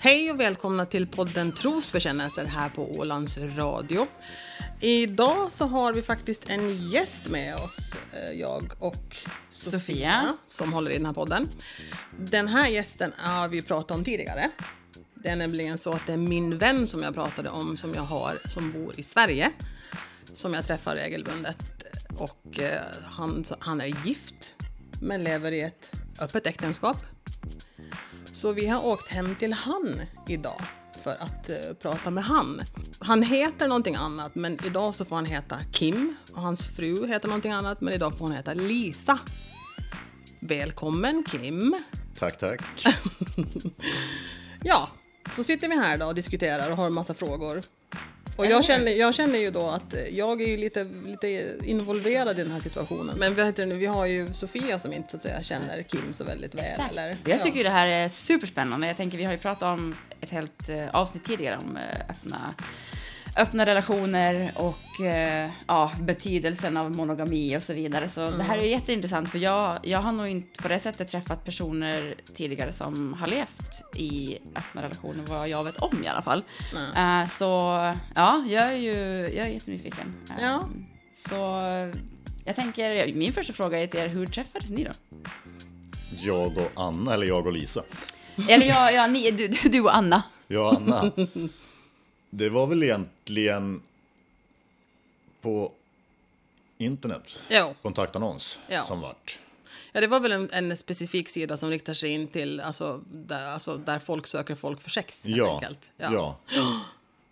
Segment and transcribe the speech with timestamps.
[0.00, 4.06] Hej och välkomna till podden Trosbekännelser här på Ålands Radio.
[4.80, 9.16] Idag så har vi faktiskt en gäst med oss, eh, jag och
[9.48, 10.36] Sofia, Sofia.
[10.46, 11.48] som håller i den här podden.
[12.18, 14.50] Den här gästen har vi pratat om tidigare.
[15.14, 18.02] Det är nämligen så att det är min vän som jag pratade om som jag
[18.02, 19.50] har som bor i Sverige.
[20.24, 21.84] Som jag träffar regelbundet.
[22.18, 24.54] Och eh, han, han är gift
[25.00, 26.96] men lever i ett öppet äktenskap.
[28.32, 30.60] Så vi har åkt hem till han idag
[31.02, 32.60] för att eh, prata med han.
[32.98, 37.28] Han heter någonting annat, men idag så får han heta Kim och hans fru heter
[37.28, 39.18] någonting annat, men idag får hon heta Lisa.
[40.40, 41.76] Välkommen Kim!
[42.18, 42.84] Tack, tack.
[44.64, 44.88] Ja,
[45.36, 47.60] så sitter vi här då och diskuterar och har en massa frågor.
[48.36, 52.42] Och jag känner, jag känner ju då att jag är ju lite, lite involverad i
[52.42, 53.18] den här situationen.
[53.18, 56.24] Men vet du, vi har ju Sofia som inte så att säga, känner Kim så
[56.24, 56.64] väldigt väl.
[56.64, 56.92] Exakt.
[56.92, 57.16] Eller?
[57.24, 57.64] Jag tycker ja.
[57.64, 58.86] det här är superspännande.
[58.86, 62.54] Jag tänker, vi har ju pratat om ett helt eh, avsnitt tidigare om eh, öppna,
[63.36, 68.08] öppna relationer och eh, ja, betydelsen av monogami och så vidare.
[68.08, 71.44] Så det här är jätteintressant för jag, jag har nog inte på det sättet träffat
[71.44, 76.44] personer tidigare som har levt i öppna relationer, vad jag vet om i alla fall.
[76.74, 77.20] Nej.
[77.22, 77.44] Eh, så
[78.14, 78.92] ja, jag är ju
[79.36, 80.14] jag är jättenyfiken.
[80.30, 80.68] Eh, Ja.
[81.12, 81.34] Så
[82.44, 84.90] jag tänker, min första fråga är till er, hur träffades ni då?
[86.22, 87.82] Jag och Anna, eller jag och Lisa.
[88.48, 90.22] Eller ja, ja ni, du, du, du och Anna.
[90.46, 91.10] Jag och Anna.
[92.30, 93.82] Det var väl egentligen
[95.40, 95.72] på
[96.78, 97.74] internet, Jo.
[97.82, 98.84] kontaktannons, Ja.
[98.84, 99.38] som vart.
[99.92, 103.46] Ja, det var väl en, en specifik sida som riktar sig in till alltså, där,
[103.46, 105.24] alltså, där folk söker folk för sex.
[105.24, 105.90] Helt Ja, enkelt.
[105.96, 106.38] ja.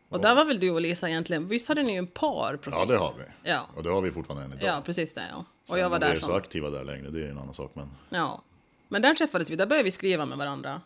[0.09, 2.79] Och där var väl du och Lisa egentligen, visst hade ni ju en par profil?
[2.81, 3.51] ja, det har vi.
[3.51, 3.67] Ja.
[3.77, 4.77] Och det har vi fortfarande än idag.
[4.77, 5.25] Ja, precis det.
[5.31, 5.37] Ja.
[5.39, 6.35] Och Sen jag var om vi där är så som...
[6.37, 7.71] aktiva där längre, det är en annan sak.
[7.75, 8.43] Men Ja.
[8.89, 10.81] Men där träffades vi, där började vi skriva med varandra.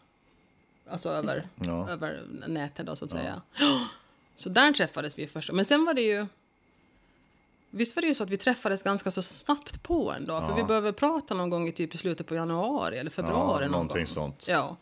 [0.91, 1.89] Alltså över, Ja.
[1.91, 3.43] över nätet då, så att säga.
[4.35, 5.53] Så där träffades vi först.
[5.53, 6.27] Men sen var det ju...
[7.71, 10.47] Visst var det ju så att vi träffades ganska så snabbt på en dag?
[10.49, 13.65] För vi började prata någon gång i typ i slutet på januari eller februari.
[13.65, 14.07] ja, någon gång.
[14.07, 14.45] sånt.
[14.49, 14.77] Ja.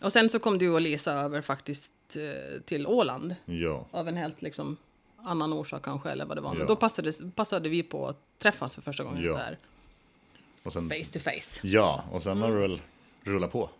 [0.00, 3.34] Och sen så kom du och Lisa över faktiskt eh, till Åland.
[3.44, 3.86] Ja.
[3.90, 4.76] Av en helt liksom
[5.24, 6.50] annan orsak kanske, eller vad det var.
[6.52, 6.66] Men Ja.
[6.66, 9.32] då passade, passade vi på att träffas för första gången Ja.
[9.32, 9.58] så här.
[10.72, 11.60] Sen, Face to face.
[11.62, 12.80] ja, och sen har det väl
[13.22, 13.70] rullat på.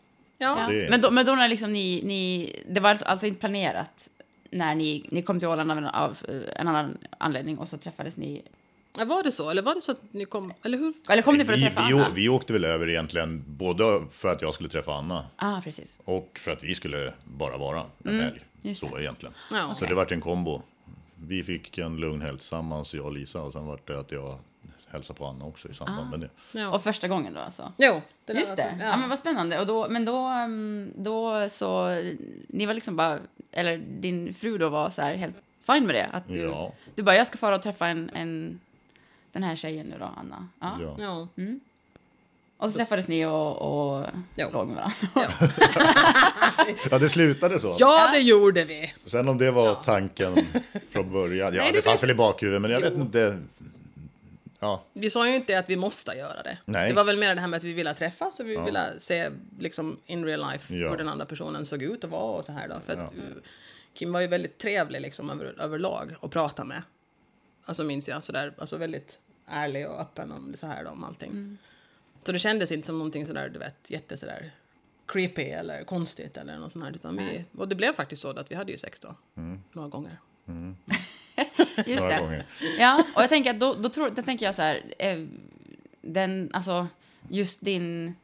[0.43, 0.67] Ja.
[0.69, 4.09] Det Men, då, men då när liksom ni, ni, det var alltså, alltså inte planerat
[4.51, 7.77] när ni, ni kom till Åland av en, av eh, en annan anledning och så
[7.79, 8.43] träffades ni?
[8.99, 9.51] Ja, Var det så?
[9.51, 10.53] Eller var det så att ni kom...
[10.63, 10.95] Eller hur?
[11.09, 12.07] Eller kom ni för att Vi, träffa vi, Anna?
[12.15, 15.99] vi åkte väl över egentligen både för att jag skulle träffa Anna ah, precis.
[16.05, 18.41] och för att vi skulle bara vara en helg.
[18.63, 19.35] just Så egentligen.
[19.51, 19.75] Ja.
[19.79, 20.63] Så det vart en kombo.
[21.15, 24.39] Vi fick en lugn helg tillsammans, jag och Lisa, och sen vart det att jag
[24.93, 26.59] hälsade på Anna också i samband med det.
[26.59, 26.75] Ja.
[26.75, 27.73] Och första gången då alltså?
[27.77, 28.75] Jo, det Just det.
[28.81, 28.85] Ja.
[28.85, 28.97] Ja.
[28.97, 29.61] men vad spännande.
[29.61, 31.89] Och då, men då, mm, då så,
[32.49, 33.19] ni var liksom bara,
[33.53, 35.37] eller din fru då var så här helt
[35.67, 36.07] fine med det?
[36.13, 36.73] Att du, Ja.
[36.95, 38.61] du bara, jag ska fara och träffa en, en,
[39.33, 40.49] den här tjejen nu då, Anna.
[40.61, 40.79] Ja.
[40.81, 40.97] Ja.
[40.99, 41.29] Ja.
[42.57, 44.49] Och så träffades ni och, och Jo.
[44.53, 45.33] låg med varandra.
[46.91, 47.77] ja, det slutade så.
[47.79, 48.95] ja, det gjorde vi.
[49.05, 50.37] Sen om det var tanken
[50.91, 52.91] från början, ja Nej, det, det fanns väl i bakhuvudet, men jag Jo.
[52.91, 53.39] vet inte.
[54.63, 56.59] Ja, Vi sa ju inte att vi måste göra det.
[56.65, 56.89] Nej.
[56.89, 58.65] Det var väl mer det här med att vi ville träffas och vi Ja.
[58.65, 60.91] ville se liksom in real life Ja.
[60.91, 62.81] hur den andra personen såg ut och var och så här då.
[62.81, 63.23] För att Ja.
[63.95, 66.83] Kim var ju väldigt trevlig liksom över, överlag att prata med.
[67.65, 71.59] Alltså minns jag sådär, alltså väldigt ärlig och öppen om så här då, om allting.
[72.27, 74.51] Så det kändes inte som någonting sådär, du vet, jätte sådär
[75.07, 76.93] creepy eller konstigt eller något sånt här.
[76.93, 79.15] Utan vi, och det blev faktiskt så att vi hade ju sex då.
[79.73, 80.19] Några gånger.
[81.87, 82.21] Just några det.
[82.21, 82.47] gånger.
[82.79, 85.19] Ja, och jag tänker att då, då, tror, då tänker jag så här, eh,
[86.01, 86.87] den, alltså
[87.29, 88.15] just din,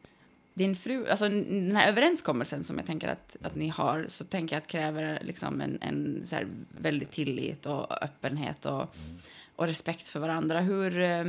[0.55, 4.56] din fru, alltså den här överenskommelsen som jag tänker att, att ni har, så tänker
[4.56, 8.95] jag att kräver liksom en, en så här väldigt tillit och öppenhet och,
[9.56, 10.61] och respekt för varandra.
[10.61, 11.25] Hur, eh,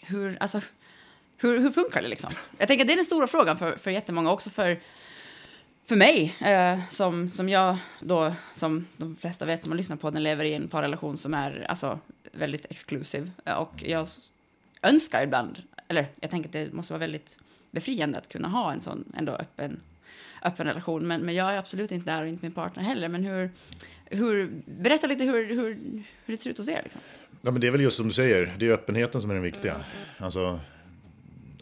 [0.00, 0.60] hur, alltså,
[1.36, 2.32] hur, hur funkar det liksom?
[2.58, 4.80] Jag tänker att det är den stora frågan för, för jättemånga, också för
[5.88, 10.10] för mig, eh, som, som jag då, som de flesta vet som har lyssnat på
[10.10, 11.98] den, lever i en parrelation som är alltså,
[12.32, 13.30] väldigt exklusiv.
[13.44, 14.08] Eh, och jag
[14.82, 17.38] önskar ibland, eller jag tänker att det måste vara väldigt
[17.70, 19.80] befriande att kunna ha en sån ändå öppen,
[20.42, 21.06] öppen relation.
[21.06, 23.08] Men, men jag är absolut inte där och inte min partner heller.
[23.08, 23.50] Men hur,
[24.04, 25.74] hur, berätta lite hur, hur,
[26.24, 26.80] hur det ser ut hos er.
[26.82, 27.00] Liksom.
[27.42, 29.42] Ja, men det är väl just som du säger, det är öppenheten som är den
[29.42, 29.74] viktiga.
[30.18, 30.60] Alltså,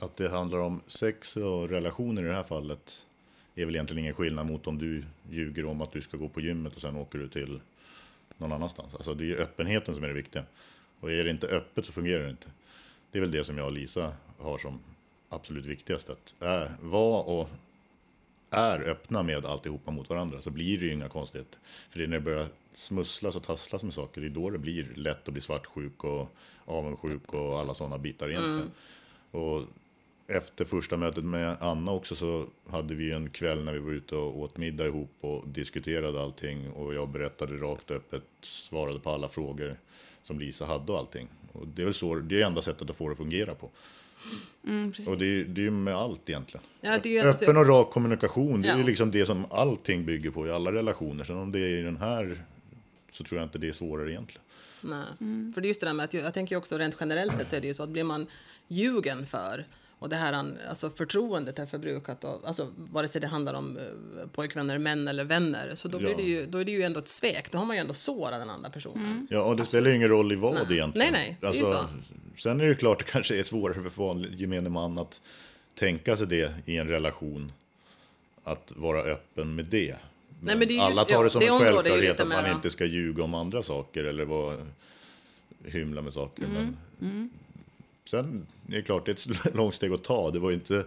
[0.01, 3.06] att det handlar om sex och relationer i det här fallet
[3.63, 6.41] är väl egentligen ingen skillnad mot om du ljuger om att du ska gå på
[6.41, 7.61] gymmet och sen åker du till
[8.37, 8.95] någon annanstans.
[8.95, 10.45] Alltså det är ju öppenheten som är det viktiga.
[11.01, 12.49] Och är det inte öppet så fungerar det inte.
[13.11, 14.81] Det är väl det som jag och Lisa har som
[15.29, 16.11] absolut viktigast.
[16.11, 17.49] Att äh, vara och
[18.51, 21.59] är öppna med alltihopa mot varandra så blir det ju inga konstigheter.
[21.91, 24.59] För det är när det börjar smusslas och tasslas med saker, det är då det
[24.59, 28.71] blir lätt att bli svartsjuk och avundsjuk och alla sådana bitar egentligen.
[29.31, 29.63] Och
[30.29, 34.15] efter första mötet med Anna också så hade vi en kväll när vi var ute
[34.15, 39.11] och åt middag ihop och diskuterade allting och jag berättade rakt och öppet, svarade på
[39.11, 39.77] alla frågor
[40.23, 41.29] som Lisa hade och allting.
[41.53, 43.71] Och det är väl så, det är enda sättet att få det att fungera på.
[44.67, 44.93] Mm.
[45.09, 46.67] Och det är, det är ju med allt egentligen.
[46.81, 48.87] Ja, det är Öppen och rak kommunikation, det är ju Ja.
[48.87, 51.25] liksom det som allting bygger på i alla relationer.
[51.25, 52.43] Sen om det är i den här
[53.13, 54.43] så tror jag inte det är svårare egentligen.
[54.81, 55.53] Nej.
[55.55, 57.51] För det är just det där med att jag, jag tänker också rent generellt sett
[57.51, 58.27] så är det ju så att blir man
[58.69, 59.65] ljugen för
[59.99, 64.27] och det här alltså förtroendet är förbrukat av, alltså vare sig det handlar om eh,
[64.33, 66.17] pojkvänner, män eller vänner, så då, blir Ja.
[66.17, 67.53] det ju, då är det ju ändå ett svek.
[67.53, 69.27] Då har man ju ändå sårat den andra personen.
[69.31, 70.63] Ja, och det spelar ju ingen roll i vad Nej.
[70.71, 71.13] egentligen.
[71.13, 71.89] Nej, nej, det är ju alltså,
[72.39, 75.21] Sen är det klart det kanske är svårare för vanlig gemene man att
[75.75, 77.53] tänka sig det i en relation.
[78.45, 79.97] Att vara öppen med det.
[80.41, 82.51] Men, men det är just- alla tar ja, det som det en självklarhet att man
[82.51, 84.57] inte ska ljuga om andra saker eller vara,
[85.65, 86.45] hymla med saker.
[86.45, 87.31] Mm, Men
[88.09, 90.31] sen är det klart, det är ett långt steg att ta.
[90.31, 90.85] Det var ju inte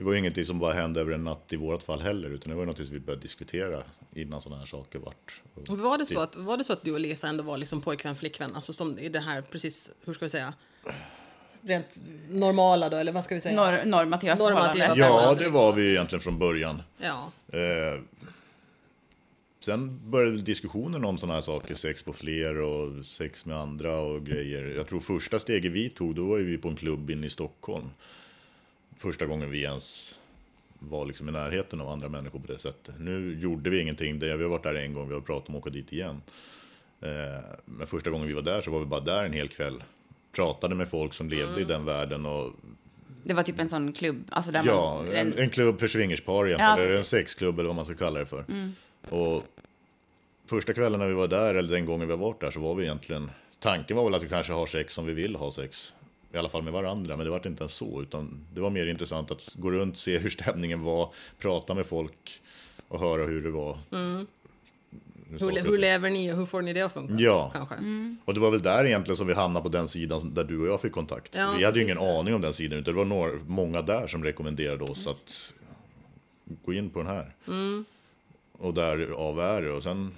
[0.00, 2.48] det var ju ingenting som bara hände över en natt i vårt fall heller, utan
[2.50, 3.82] det var ju något som vi började diskutera
[4.14, 5.40] innan sådana här saker vart.
[5.54, 7.80] Och Var det, så att, var det så att du och Lisa ändå var liksom
[7.80, 8.54] pojkvän, flickvän?
[8.54, 10.54] Alltså som i det här, precis, hur ska vi säga?
[11.62, 13.56] Rent normala då, eller vad ska vi säga?
[13.56, 14.98] Nor- normativa, Normativa förhållanden.
[14.98, 16.82] Ja, det var vi egentligen från början.
[16.98, 17.32] Ja.
[17.52, 18.00] Eh,
[19.60, 24.26] sen började diskussionen om sådana här saker, sex på fler och sex med andra och
[24.26, 24.74] grejer.
[24.76, 27.90] Jag tror första steget vi tog, då var vi på en klubb inne i Stockholm.
[28.98, 30.20] Första gången vi ens
[30.78, 32.94] var liksom i närheten av andra människor på det sättet.
[32.98, 35.54] Nu gjorde vi ingenting, det, vi har varit där en gång, vi har pratat om
[35.54, 36.22] att åka dit igen.
[37.00, 37.08] Eh,
[37.64, 39.82] men första gången vi var där så var vi bara där en hel kväll.
[40.32, 42.52] Pratade med folk som levde i den världen och
[43.24, 44.24] Det var typ en sån klubb.
[44.28, 46.90] Alltså där Ja, man, en, en klubb för swingerspar egentligen, Ja, eller en.
[46.92, 47.04] Mm.
[47.04, 48.44] sexklubb eller vad man ska kalla det för.
[49.08, 49.44] Och
[50.46, 52.74] första kvällen när vi var där, eller den gången vi har varit där, så var
[52.74, 55.94] vi egentligen, tanken var väl att vi kanske har sex som vi vill ha sex.
[56.32, 58.86] I alla fall med varandra, men det var inte ens så, utan det var mer
[58.86, 62.40] intressant att gå runt, se hur stämningen var, prata med folk
[62.88, 63.78] och höra hur det var.
[65.30, 67.14] Hur saker Hur, hur lever ni och hur får ni det att funka?
[67.14, 67.50] Ja.
[67.52, 67.74] Kanske.
[68.24, 70.68] Och det var väl där egentligen som vi hamnade på den sidan där du och
[70.68, 71.34] jag fick kontakt.
[71.36, 74.06] Ja, vi hade ju ingen aning om den sidan, utan det var några, många där
[74.06, 75.52] som rekommenderade oss att
[76.64, 77.34] gå in på den här.
[77.46, 77.84] Mm.
[78.60, 79.70] Och därav är det.
[79.70, 80.14] Och sen,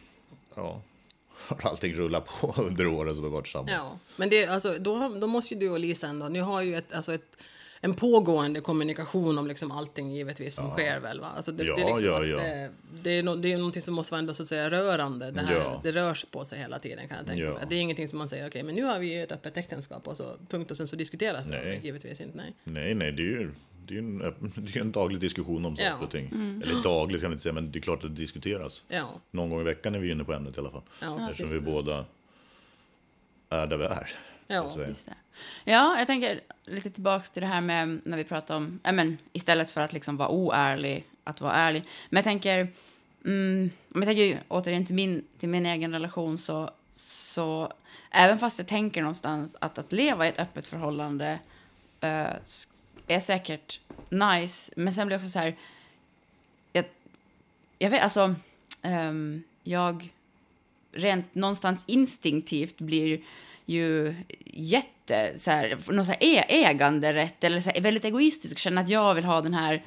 [0.54, 0.82] ja,
[1.46, 3.70] har allting rullat på under åren som vi varit tillsammans.
[3.74, 6.76] Ja, men det, alltså, då, då måste ju du och Lisa ändå, ni har ju
[6.76, 7.36] ett, alltså ett,
[7.80, 11.26] en pågående kommunikation om liksom allting givetvis som sker väl va?
[11.36, 12.36] Alltså det, Ja, det är liksom ja, ja.
[12.36, 12.70] Det,
[13.02, 15.30] det, är no, det är någonting som måste vara ändå så att säga rörande.
[15.30, 15.80] Det, här, Ja.
[15.82, 17.50] det rör sig på sig hela tiden kan jag tänka Ja.
[17.54, 17.62] mig.
[17.68, 20.08] Det är ingenting som man säger, okej men nu har vi ju ett öppet äktenskap
[20.08, 21.64] och så punkt och sen så diskuteras det.
[21.64, 21.80] Nej.
[21.84, 22.54] Givetvis inte, nej.
[22.64, 23.50] Nej, nej, det är ju
[23.86, 24.18] det är ju en,
[24.56, 25.96] det är en daglig diskussion om saker Ja.
[26.04, 26.26] och ting.
[26.64, 28.84] Eller daglig ska jag inte säga, men det är klart att det diskuteras.
[28.88, 30.82] Ja, Någon gång i veckan är vi inne på ämnet i alla fall.
[31.00, 32.04] ja, Eftersom vi båda
[33.48, 34.10] är där vi är.
[34.46, 34.74] ja.
[34.88, 35.14] Just det.
[35.64, 39.18] Ja, jag tänker lite tillbaks till det här med när vi pratar om, ja, men,
[39.32, 41.84] istället för att liksom vara oärlig, att vara ärlig.
[42.10, 42.68] Men jag tänker,
[43.24, 47.72] mm, om jag tänker ju återigen till min, till min egen relation så, så
[48.10, 51.38] även fast jag tänker någonstans att att leva i ett öppet förhållande
[52.00, 52.26] eh,
[53.06, 55.56] är säkert nice, men sen blir jag också så här,
[56.72, 56.84] jag,
[57.78, 58.34] jag vet, alltså,
[58.82, 60.12] ehm, jag
[60.92, 63.22] rent någonstans instinktivt blir
[63.66, 68.82] ju jätte så här, någon så här ä- äganderätt eller så här, väldigt egoistisk, känner
[68.82, 69.84] att jag vill ha den här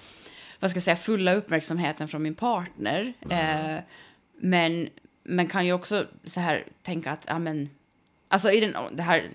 [0.59, 3.13] vad ska jag säga, fulla uppmärksamheten från min partner.
[3.29, 3.79] Eh,
[4.37, 4.89] men,
[5.23, 7.69] men kan ju också så här tänka att, ja men,
[8.35, 9.29] alltså i den, det här,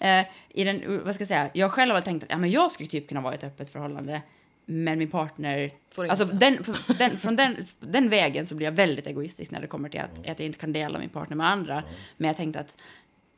[0.00, 2.72] eh, i den, vad ska jag säga, jag själv har tänkt att ja, men jag
[2.72, 4.22] skulle typ kunna vara i ett öppet förhållande,
[4.64, 9.06] men min partner, alltså den, för- den, från den, den vägen så blir jag väldigt
[9.06, 11.82] egoistisk när det kommer till att, att jag inte kan dela min partner med andra.
[12.16, 12.76] Men jag tänkte att,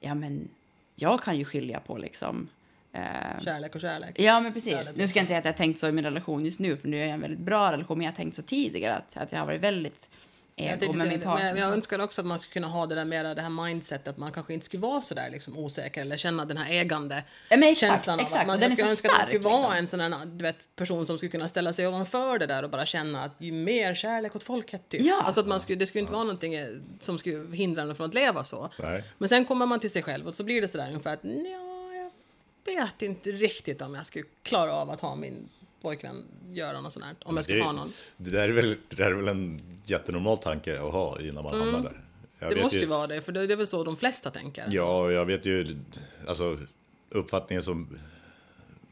[0.00, 0.48] ja men,
[0.94, 2.48] jag kan ju skilja på liksom,
[2.92, 3.00] eh,
[3.44, 4.20] Kärlek och kärlek.
[4.20, 4.72] Ja, men precis.
[4.72, 4.96] Kärlek.
[4.96, 6.88] Nu ska jag inte säga att jag tänkt så i min relation just nu, för
[6.88, 9.32] nu är jag en väldigt bra relation, men jag har tänkt så tidigare att, att
[9.32, 10.08] jag har varit väldigt
[10.60, 11.52] ego tänkte med min partner.
[11.52, 14.08] men jag önskar också att man skulle kunna ha det där mera, det här mindsetet
[14.08, 17.22] att man kanske inte skulle vara så där liksom osäker eller känna den här ägande
[17.48, 18.40] Ja, men exakt, känslan av exakt.
[18.40, 20.00] att man den jag skulle så önska att man stark, skulle vara liksom.
[20.00, 22.70] en sån här du vet, person som skulle kunna ställa sig ovanför det där och
[22.70, 25.02] bara känna att ju mer kärlek åt folket typ.
[25.02, 25.22] Ja.
[25.22, 26.68] Alltså att man skulle, det skulle inte vara någonting eh,
[27.00, 28.70] som skulle hindra en från att leva så.
[28.78, 29.04] Nej.
[29.18, 32.10] Men sen kommer man till sig själv och så blir det sådär ungefär att ja,
[32.66, 35.48] jag vet inte riktigt om jag skulle klara av att ha min
[35.82, 37.16] pojkvän göra något sånt här.
[37.24, 37.92] Om jag skulle det, ha någon.
[38.16, 41.60] Det där, är väl, det där är väl en jättenormal tanke att ha innan man
[41.60, 42.00] hamnar där.
[42.38, 42.56] Jag Mm.
[42.58, 44.66] Det måste ju vara det, för det är väl så de flesta tänker.
[44.70, 45.78] Ja, jag vet ju,
[46.28, 46.58] alltså
[47.08, 47.98] uppfattningen som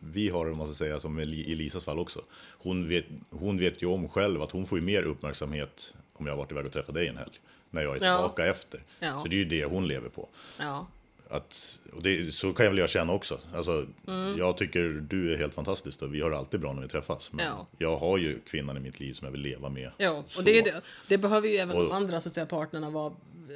[0.00, 2.20] vi har, om man ska säga, som i Lisas fall också.
[2.50, 6.32] Hon vet, hon vet ju om själv att hon får ju mer uppmärksamhet om jag
[6.32, 7.40] har varit iväg och träffat dig en helg.
[7.70, 8.16] När jag är Ja.
[8.16, 8.80] tillbaka efter.
[9.00, 9.20] Ja.
[9.22, 10.28] Så det är ju det hon lever på.
[10.58, 10.86] Ja.
[11.30, 13.38] Att, och det, så kan jag väl jag känna också.
[13.54, 14.38] Alltså, Mm.
[14.38, 17.32] Jag tycker du är helt fantastisk och vi har alltid bra när vi träffas.
[17.32, 17.66] Men Ja.
[17.78, 19.90] jag har ju kvinnan i mitt liv som jag vill leva med.
[19.98, 22.46] Så och det, är det, det behöver ju även de Och- andra så att säga,
[22.46, 23.12] partnerna vara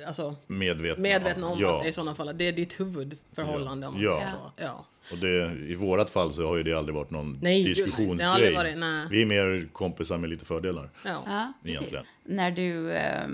[0.06, 1.76] alltså, Medvetna, medvetna om ja.
[1.76, 3.86] att det i sådana fall att det är ditt huvudförhållande.
[3.86, 4.18] Om man Ja.
[4.18, 4.62] säger så.
[4.62, 4.86] Ja.
[5.12, 7.74] Och det, i vårat fall så har ju det aldrig varit någon Nej, gud, nej.
[7.74, 8.16] diskussionsgrej.
[8.18, 9.06] Det har aldrig varit- nej.
[9.10, 10.90] Vi är mer kompisar med lite fördelar.
[11.04, 11.52] Ja.
[11.62, 11.82] Ja.
[12.24, 13.26] När du eh,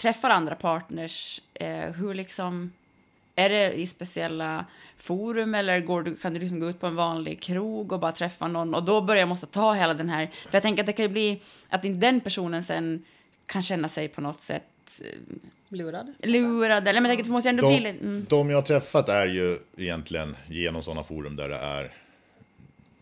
[0.00, 2.72] träffar andra partners, eh, hur liksom...
[3.34, 4.66] Är det i speciella
[4.96, 8.12] forum eller går du, kan du liksom gå ut på en vanlig krog och bara
[8.12, 10.26] träffa någon och då börjar jag måste ta hela den här...
[10.26, 13.04] För jag tänker att det kan ju bli att inte den personen sen
[13.46, 15.36] kan känna sig på något sätt eh,
[15.68, 16.14] Lurad.
[16.18, 16.88] lurad.
[16.88, 18.04] Eller men jag tänker måste ändå bli De, lite...
[18.04, 18.26] Mm.
[18.28, 21.92] de jag har träffat är ju egentligen genom sådana forum där det är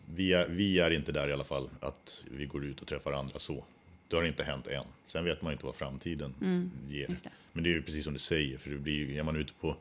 [0.05, 3.11] vi, är vi är inte där i alla fall, att vi går ut och träffar
[3.11, 3.63] andra så.
[4.09, 4.83] Det har inte hänt än.
[5.07, 6.47] Sen vet man inte vad framtiden ger.
[6.47, 6.71] Mm,
[7.09, 7.29] just det.
[7.53, 9.53] Men det är ju precis som du säger, för det blir ju, är man ute
[9.61, 9.75] på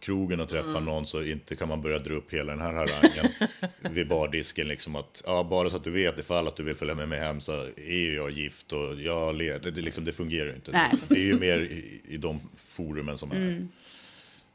[0.00, 0.84] krogen och träffar Mm.
[0.84, 3.32] någon så inte kan man börja dra upp hela den här harangen
[3.94, 4.68] vid bardisken.
[4.68, 7.18] Liksom att, ja, bara så att du vet ifall att du vill följa med mig
[7.18, 9.70] hem så är ju jag gift och jag leder.
[9.70, 10.70] Det, liksom, det fungerar ju inte.
[10.72, 13.36] Nej, det är ju mer i, i de forumen som är.
[13.36, 13.68] Mm.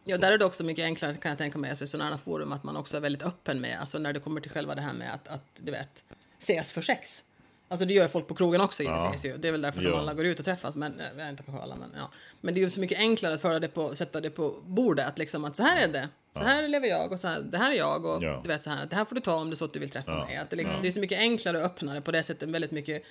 [0.03, 2.17] Ja, där är det också mycket enklare kan jag tänka mig, alltså, i sådana här
[2.17, 4.81] forum att man också är väldigt öppen med, alltså när det kommer till själva det
[4.81, 6.03] här med att, att du vet,
[6.39, 7.23] ses för sex.
[7.67, 9.37] Alltså det gör folk på krogen också givetvis ju.
[9.37, 9.97] Det är väl därför som Ja.
[9.99, 12.11] alla går ut och träffas, men eh, jag vet inte kanske alla, men ja.
[12.41, 15.07] Men det är ju så mycket enklare att föra det på, sätta det på bordet,
[15.07, 16.09] att liksom att så här är det.
[16.33, 18.39] Så här lever jag och så här, det här är jag och Ja.
[18.43, 19.73] du vet så här, att det här får du ta om det är så att
[19.73, 20.25] du vill träffa Ja.
[20.25, 20.37] mig.
[20.37, 20.81] Att det, liksom, Ja.
[20.81, 23.03] det är så mycket enklare och öppnare på det sättet, väldigt mycket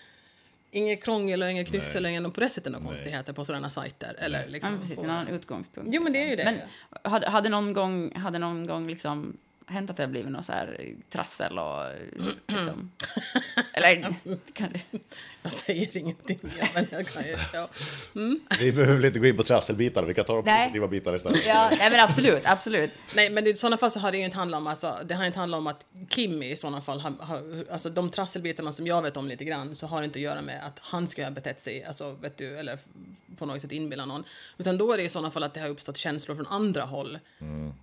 [0.70, 1.80] Inget krångel och inget Nej.
[1.80, 4.16] kryssel och ingen på det sättet några konstigheter på sådana sajter.
[4.18, 5.90] Eller Ja, liksom men precis, på- en annan utgångspunkt.
[5.92, 6.44] Jo, men det är ju det.
[6.44, 6.58] Men
[7.12, 10.52] hade, hade någon gång, hade någon gång liksom hänt att det har blivit något så
[10.52, 11.84] här trassel och
[12.46, 12.90] liksom...
[13.72, 14.14] eller
[14.52, 14.98] kan det...
[15.42, 17.36] Jag säger ingenting mer, men jag kan ju...
[17.52, 17.68] Ja.
[18.58, 20.66] Vi behöver inte gå in på trasselbitar, vi kan ta de Nej.
[20.66, 21.46] positiva bitar istället.
[21.46, 22.90] Ja, nej, men absolut, absolut.
[23.16, 25.24] Nej, men i sådana fall så har det ju inte handlat om, alltså, det har
[25.24, 29.02] inte handlat om att Kim i sådana fall har, har alltså de trasselbitarna som jag
[29.02, 31.30] vet om lite grann så har det inte att göra med att han ska ha
[31.30, 32.78] betett sig, alltså vet du, eller
[33.36, 34.24] på något sätt inbilla någon.
[34.58, 37.18] Utan då är det i sådana fall att det har uppstått känslor från andra håll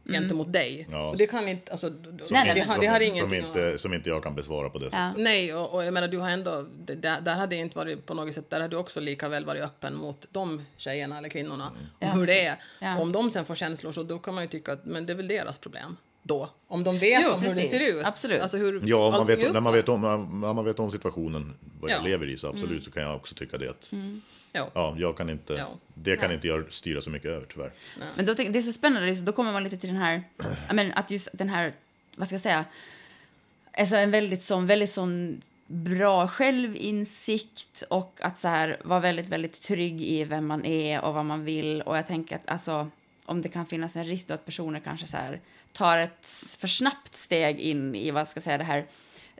[0.05, 0.87] gentemot dig.
[0.91, 1.09] Ja.
[1.09, 3.39] Och det kan inte, alltså, d- Nej, nej, det, har, som, det har som, ingenting
[3.39, 4.99] att- inte, som inte jag kan besvara på det sättet.
[4.99, 5.13] Ja.
[5.17, 8.13] Nej, och, och jag menar du har ändå, det- där, där hade inte varit på
[8.13, 11.67] något sätt, där hade du också lika väl varit öppen mot de tjejerna eller kvinnorna
[11.67, 12.55] om Ja, hur det är.
[12.79, 12.99] Ja.
[12.99, 15.17] Om de sen får känslor så då kan man ju tycka att men det är
[15.17, 16.49] väl deras problem då.
[16.67, 18.05] Om de vet Jo, om hur det ser ut.
[18.05, 18.41] Absolut.
[18.41, 20.01] Alltså hur Ja, man vet, när, man vet om,
[20.41, 21.99] när man vet om situationen, vad jag Ja.
[21.99, 22.11] Mm.
[22.11, 23.91] lever i, så absolut så kan jag också tycka det att
[24.51, 24.71] Ja.
[24.73, 25.67] ja, jag kan inte, Ja.
[25.93, 27.71] det kan inte jag styra så mycket över tyvärr.
[28.15, 30.23] Men då, det är så spännande, liksom, då kommer man lite till den här,
[30.73, 31.73] men att just den här,
[32.15, 32.65] vad ska jag säga,
[33.77, 39.61] alltså en väldigt sån, väldigt sån bra självinsikt och att så här vara väldigt, väldigt
[39.61, 41.81] trygg i vem man är och vad man vill.
[41.81, 42.89] Och jag tänker att alltså,
[43.25, 45.41] om det kan finnas en risk då att personer kanske så här
[45.73, 46.25] tar ett
[46.59, 48.85] för snabbt steg in i, vad ska jag säga, det här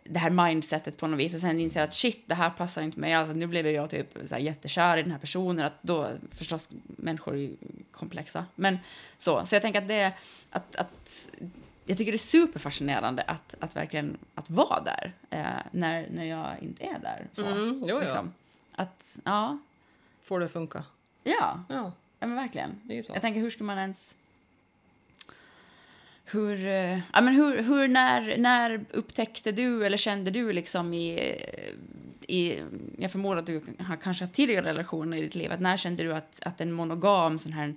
[0.04, 3.00] det här mindsetet på något vis och sen inser att shit, det här passar inte
[3.00, 3.30] mig alls.
[3.36, 5.66] Nu blev jag typ så här jättekär i den här personen.
[5.66, 7.52] Att då, förstås, människor är
[7.92, 8.46] komplexa.
[8.56, 8.78] Men
[9.18, 10.14] så, så jag tänker att det
[10.50, 11.30] att, att
[11.86, 16.48] jag tycker det är superfascinerande att, att verkligen att vara där eh, när, när jag
[16.62, 17.28] inte är där.
[17.34, 18.00] Så, Mm, jo, ja.
[18.00, 18.34] liksom.
[18.72, 19.58] Att, ja,
[20.24, 20.84] Får det funka.
[21.24, 22.80] ja, Ja, ja men verkligen.
[22.84, 23.12] det är ju så.
[23.14, 24.16] Jag tänker, hur ska man ens...
[26.32, 31.36] Hur, eh, ja, men hur, hur när, när upptäckte du eller kände du liksom i,
[32.28, 32.60] i...
[32.98, 35.52] Jag förmodar att du har kanske haft tidigare relationer i ditt liv.
[35.52, 37.76] Att när kände du att, att en monogam sån här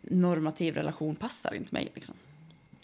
[0.00, 1.92] normativ relation passar inte mig?
[1.94, 2.14] Liksom?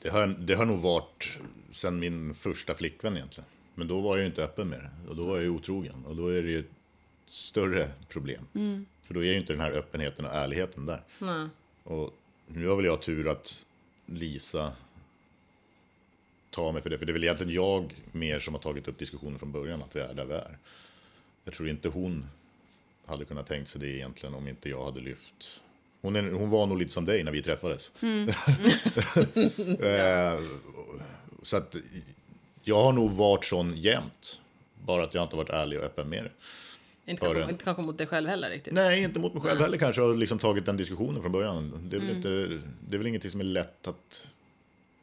[0.03, 1.39] Det har, det har nog varit
[1.73, 3.49] sen min första flickvän egentligen.
[3.75, 5.11] Men då var jag ju inte öppen med det.
[5.11, 6.05] Och då var jag ju otrogen.
[6.07, 6.71] Och då är det ju ett
[7.27, 8.47] större problem.
[9.03, 11.03] För då är ju inte den här öppenheten och ärligheten där.
[11.19, 11.49] Nej.
[11.85, 12.15] Och
[12.47, 13.65] nu har väl jag tur att
[14.13, 14.73] Lisa
[16.51, 16.99] tar mig för det.
[16.99, 19.97] För det är väl egentligen jag mer som har tagit upp diskussionen från början, att
[19.97, 20.59] vi är där vi är.
[21.45, 22.27] Jag tror inte hon
[23.07, 25.61] hade kunnat tänkt sig det egentligen om inte jag hade lyft.
[26.01, 27.93] Hon, är, hon var nog lite som dig när vi träffades.
[29.81, 30.41] Eh,
[31.43, 31.77] så att
[32.63, 34.41] jag har nog varit sån jämt.
[34.85, 36.31] Bara att jag inte varit ärlig och öppen med det.
[37.07, 38.73] Inte, kanske, inte kanske mot dig själv heller riktigt.
[38.73, 40.03] Nej, inte mot mig själv heller kanske.
[40.03, 41.89] Och liksom tagit den diskussionen från början.
[41.91, 42.29] Det är, väl inte,
[42.89, 44.29] det är väl ingenting som är lätt att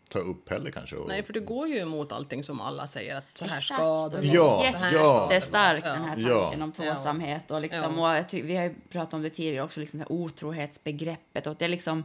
[0.09, 0.95] ta upp heller kanske.
[0.95, 3.79] Och, Nej, för det går ju emot allting som alla säger att så här Exakt.
[3.79, 4.25] ska det vara.
[4.25, 5.29] Ja, ja.
[5.29, 5.73] vara.
[5.73, 6.41] den här Ja.
[6.43, 7.51] tanken om tvåsamhet.
[7.51, 8.19] Och, liksom, Ja.
[8.19, 11.47] och vi har ju pratat om det tidigare också, liksom det här otrohetsbegreppet.
[11.47, 12.03] Och det är liksom,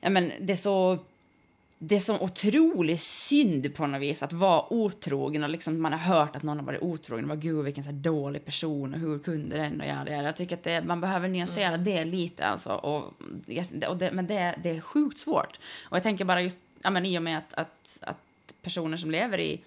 [0.00, 0.98] ja men det är så
[1.82, 5.98] det är så otroligt synd på något vis att vara otrogen och liksom man har
[5.98, 9.18] hört att någon har varit otrogen och bara gud vilken så dålig person och hur
[9.18, 10.12] kunde den och göra det.
[10.12, 11.84] Jag tycker att det, man behöver nyansera Mm.
[11.84, 12.70] det lite alltså.
[12.70, 13.04] Och,
[13.88, 15.58] och det, men det, det är sjukt svårt.
[15.88, 18.16] Och jag tänker bara just, ja men i och med att, att, att
[18.62, 19.60] personer som lever i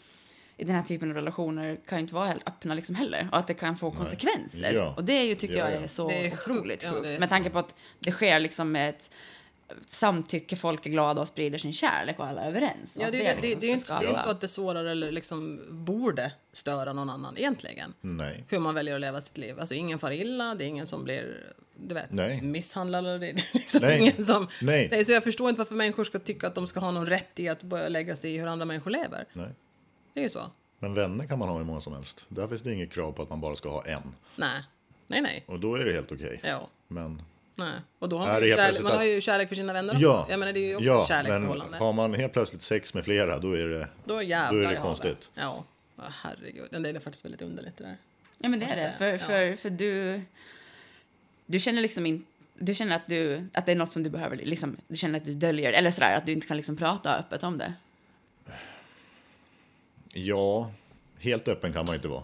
[0.58, 3.29] i den här typen av relationer kan ju inte vara helt öppna liksom heller.
[3.32, 4.74] Och att det kan få konsekvenser.
[4.74, 4.93] Ja.
[4.98, 5.84] Och det är ju, tycker Ja, jag ja.
[5.84, 6.84] är så Det är otroligt sjukt.
[6.84, 7.05] Ja, sjukt.
[7.05, 9.12] är Med tanke på att det sker liksom med ett
[9.86, 12.98] samtycke, folk är glada och sprider sin kärlek och alla är överens.
[13.00, 14.86] Ja, det, det, det, liksom det är inte, det är inte så att det sårar
[14.86, 17.93] eller liksom borde störa någon annan egentligen.
[18.01, 18.43] Nej.
[18.50, 19.60] Hur man väljer att leva sitt liv.
[19.60, 22.41] Alltså ingen far illa, det är ingen som blir du vet, Nej.
[22.41, 23.05] misshandlad.
[23.05, 24.01] Eller det är liksom Nej.
[24.01, 24.48] ingen som...
[24.62, 24.88] Nej.
[24.91, 27.39] Nej, så jag förstår inte varför människor ska tycka att de ska ha någon rätt
[27.39, 29.25] i att börja lägga sig i hur andra människor lever.
[29.34, 29.50] Nej.
[30.13, 30.51] Det är ju så.
[30.79, 32.25] Men vänner kan man ha hur många som helst.
[32.29, 34.15] Där finns det inget krav på att man bara ska ha en.
[34.36, 34.63] Nej,
[35.08, 35.43] nej, nej.
[35.46, 36.39] Och då är det helt okej.
[36.43, 36.70] Ja.
[36.88, 37.22] Men,
[37.55, 37.74] Nej.
[38.00, 40.27] Och då har man, det ju kärlek, man har ju kärlek för sina vänner ja.
[40.29, 41.72] Jag menar, det är ju också ja kärleksförhållande.
[41.72, 43.88] men har man helt plötsligt sex med flera, då är det...
[44.05, 45.29] Då jävlar då är det konstigt.
[45.33, 45.63] Ja.
[45.95, 46.67] Ja, herregud.
[46.72, 47.98] Det är faktiskt väldigt underligt det där.
[48.38, 48.93] Ja, men det är det.
[48.98, 49.17] För, Ja.
[49.17, 50.22] för, för du...
[51.45, 52.25] Du känner liksom inte...
[52.57, 55.25] Du känner att, du, att det är något som du behöver, liksom, du känner att
[55.25, 57.74] du döljer, eller sådär, att du inte kan liksom prata öppet om det.
[60.13, 60.72] Ja,
[61.19, 62.24] helt öppen kan man inte vara.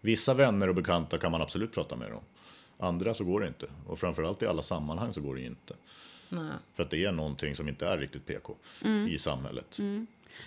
[0.00, 2.20] Vissa vänner och bekanta kan man absolut prata med om.
[2.78, 3.66] Andra så går det inte.
[3.86, 5.74] Och framförallt i alla sammanhang så går det inte.
[6.28, 6.52] Nej.
[6.74, 8.54] För att det är någonting som inte är riktigt PK
[8.84, 9.08] Mm.
[9.08, 9.78] i samhället.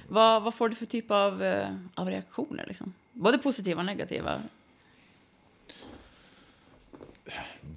[0.07, 2.65] Vad, vad får du för typ av, eh, av reaktioner?
[2.67, 2.93] Liksom?
[3.13, 4.41] Både positiva och negativa.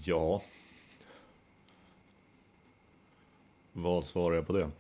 [0.04, 0.42] Ja.
[3.72, 4.70] Vad svarar jag på det?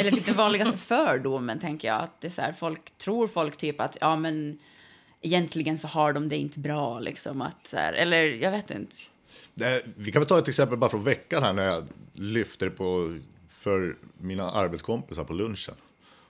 [0.00, 2.00] Eller typ den vanligaste fördomen, tänker jag.
[2.02, 4.58] Att det är så här, folk tror folk typ att ja, men
[5.22, 7.00] egentligen så har de det inte bra.
[7.00, 8.96] Liksom, att, så här, eller jag vet inte.
[9.54, 13.18] Nej, Vi kan väl ta ett exempel bara från veckan här när jag lyfter på
[13.48, 15.74] för mina arbetskompisar på lunchen.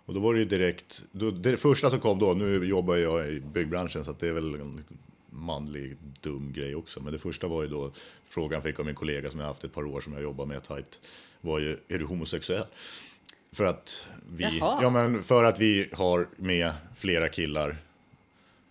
[0.06, 3.28] Och då var det ju direkt, då, det första som kom då, nu jobbar jag
[3.28, 4.84] i byggbranschen så att det är väl en
[5.30, 7.00] manlig dum grej också.
[7.02, 7.90] Men det första var ju då,
[8.28, 10.62] frågan fick av min kollega som jag haft ett par år som jag jobbar med
[10.64, 11.00] tajt,
[11.40, 12.64] var ju, är du homosexuell?
[13.52, 14.78] För att vi, Jaha.
[14.82, 17.76] ja men för att vi har med flera killar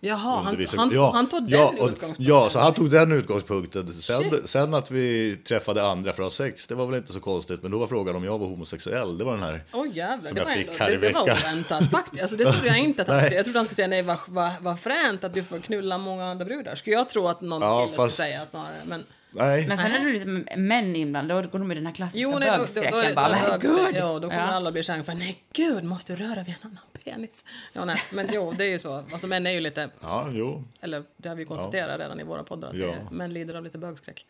[0.04, 2.24] Jaha, han, han, ja, han tog den ja, och- utgångspunkten.
[2.26, 3.88] Ja, så han tog den utgångspunkten.
[3.88, 7.20] Sen, sen att vi träffade andra för att ha sex, det var väl inte så
[7.20, 7.62] konstigt.
[7.62, 9.18] Men då var frågan om jag var homosexuell.
[9.18, 9.64] Det var den här...
[9.72, 11.38] Oj jävlar, som det jag var, fick ändå, här i det, det var veckan.
[11.52, 12.22] oväntat faktiskt.
[12.22, 14.16] Alltså, det trodde jag inte att han skulle Jag trodde han skulle säga nej, vad,
[14.26, 16.74] vad, vad fränt att du får knulla många andra brudar.
[16.74, 18.80] Skulle jag tro att någon Ja, kille fast- skulle säga snarare.
[18.86, 21.94] Men, Nej, Men sen är det lite män inblandade, då går de med den här
[21.94, 23.14] klassiska jo, nej, då, då, då, bögskräcken.
[23.14, 23.94] bara, men gud!
[23.96, 24.52] Ja, då kommer Ja.
[24.52, 27.44] alla bli kärnor för nej gud, måste du röra vid en annan penis?
[27.72, 28.94] Ja, nej, men jo, det är ju så.
[29.12, 30.64] Alltså män är ju lite, ja, jo.
[30.80, 32.94] eller det har vi konstaterat redan i våra poddar, att Ja.
[33.10, 34.26] män lider av lite bögskräck.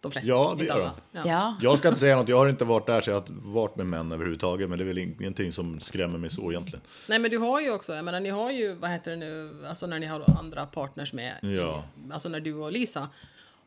[0.00, 0.94] De flesta, Ja, det inte gör alla.
[1.12, 1.22] Ja.
[1.26, 1.56] Ja.
[1.60, 3.86] Jag ska inte säga något, jag har inte varit där så jag har varit med
[3.86, 4.68] män överhuvudtaget.
[4.68, 6.80] Men det är väl ingenting som skrämmer mig så egentligen.
[7.08, 9.64] Nej men du har ju också, jag menar ni har ju, vad heter det nu,
[9.68, 11.84] alltså när ni har andra partners med, Ja.
[12.12, 13.08] alltså när du och Lisa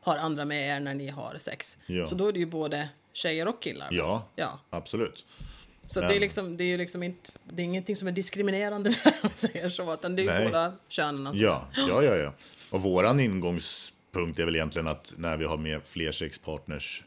[0.00, 1.78] har andra med er när ni har sex.
[1.86, 2.06] Ja.
[2.06, 3.88] Så då är det ju både tjejer och killar.
[3.90, 4.58] Ja, Ja.
[4.70, 5.24] absolut.
[5.90, 8.12] Så Men- det är liksom, det är ju liksom inte, det är ingenting som är
[8.12, 11.26] diskriminerande där, om man säger så, utan det är ju båda könen.
[11.26, 11.42] Alltså.
[11.42, 12.32] Ja, ja, ja, ja.
[12.70, 17.02] Och våran ingångspunkt är väl egentligen att när vi har med fler sexpartners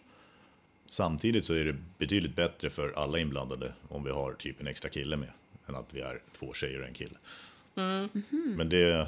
[0.89, 4.89] samtidigt så är det betydligt bättre för alla inblandade om vi har typ en extra
[4.89, 5.29] kille med
[5.67, 7.15] än att vi är två tjejer och en kille.
[7.75, 8.09] Mm.
[8.57, 9.07] Men det,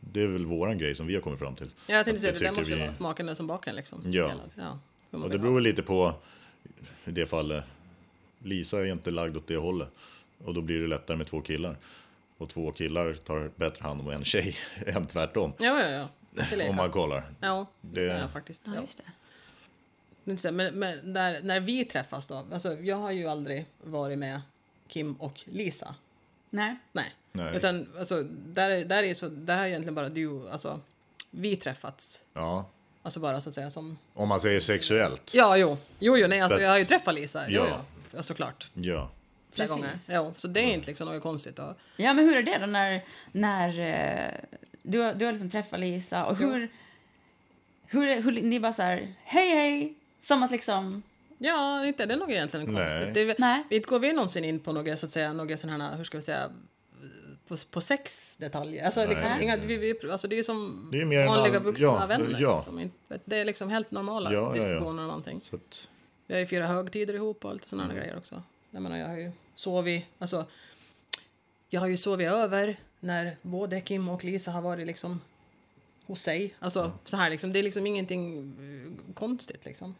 [0.00, 1.70] det är väl våran grej som vi har kommit fram till.
[1.86, 4.02] Ja, jag tänkte Att säga det, där måste vi- vara smaken som baken liksom.
[4.12, 4.32] Ja.
[4.54, 4.78] Ja
[5.10, 6.14] Och det beror väl lite på,
[7.04, 7.64] i det fallet,
[8.42, 9.90] Lisa är inte lagd åt det hållet.
[10.44, 11.76] Och då blir det lättare med två killar.
[12.38, 15.52] Och två killar tar bättre hand om en tjej än tvärtom.
[15.58, 16.08] Ja, ja, ja.
[16.30, 17.24] Det är Om man kollar.
[17.40, 18.62] Ja, Det- det ja, faktiskt.
[18.66, 19.00] Ja, just
[20.24, 20.50] det.
[20.52, 24.40] Men, men, när, när vi träffas då, alltså jag har ju aldrig varit med
[24.88, 25.94] Kim och Lisa.
[26.50, 26.76] Nej.
[26.92, 27.12] Nej.
[27.32, 27.56] Nej.
[27.56, 30.80] Utan alltså, där, är- där är så, där har egentligen bara du, alltså
[31.30, 32.24] vi träffats.
[32.34, 32.70] Ja,
[33.02, 35.32] Alltså bara så att säga som, om man säger sexuellt.
[35.34, 37.80] ja jo, jo, jo nej alltså jag har ju träffat Lisa, jo, Ja.
[38.12, 38.22] Ja.
[38.22, 38.70] såklart.
[38.74, 39.10] Ja.
[39.52, 39.70] Flera Precis.
[39.82, 39.98] gånger.
[40.06, 41.58] Ja, så det är inte liksom något konstigt.
[41.58, 44.34] Och, Ja, men hur är det då när, när eh,
[44.82, 46.68] du, har- du har liksom träffat Lisa och hur,
[47.86, 51.02] hur, hur, ni bara så här, hej hej, som att liksom,
[51.38, 53.02] ja, inte det är nog egentligen Nej.
[53.04, 53.14] konstigt.
[53.28, 53.62] Det, Nej.
[53.70, 56.18] Inte går vi någonsin in på några så att säga, några sådana här, hur ska
[56.18, 56.50] vi säga,
[57.48, 58.84] på, på sexdetaljer.
[58.84, 59.08] Alltså, Nej.
[59.08, 62.36] liksom, inga, vi, vi, alltså det är som Det är vanliga all- vuxna ja, vänner.
[62.40, 62.56] ja.
[62.56, 62.90] Liksom.
[63.24, 64.68] Det är liksom helt normala Ja, ja, ja.
[64.68, 65.40] diskussioner och någonting.
[65.44, 65.88] Så att,
[66.28, 67.96] Vi har ju firat högtider ihop och lite sådana Mm.
[67.96, 68.42] grejer också.
[68.70, 70.46] Jag menar, jag har ju sovit, alltså,
[71.68, 75.20] jag har ju sovit över när både Kim och Lisa har varit liksom
[76.06, 76.54] hos sig.
[76.58, 78.38] Alltså så här liksom, det är liksom ingenting
[79.08, 79.94] eh, konstigt liksom.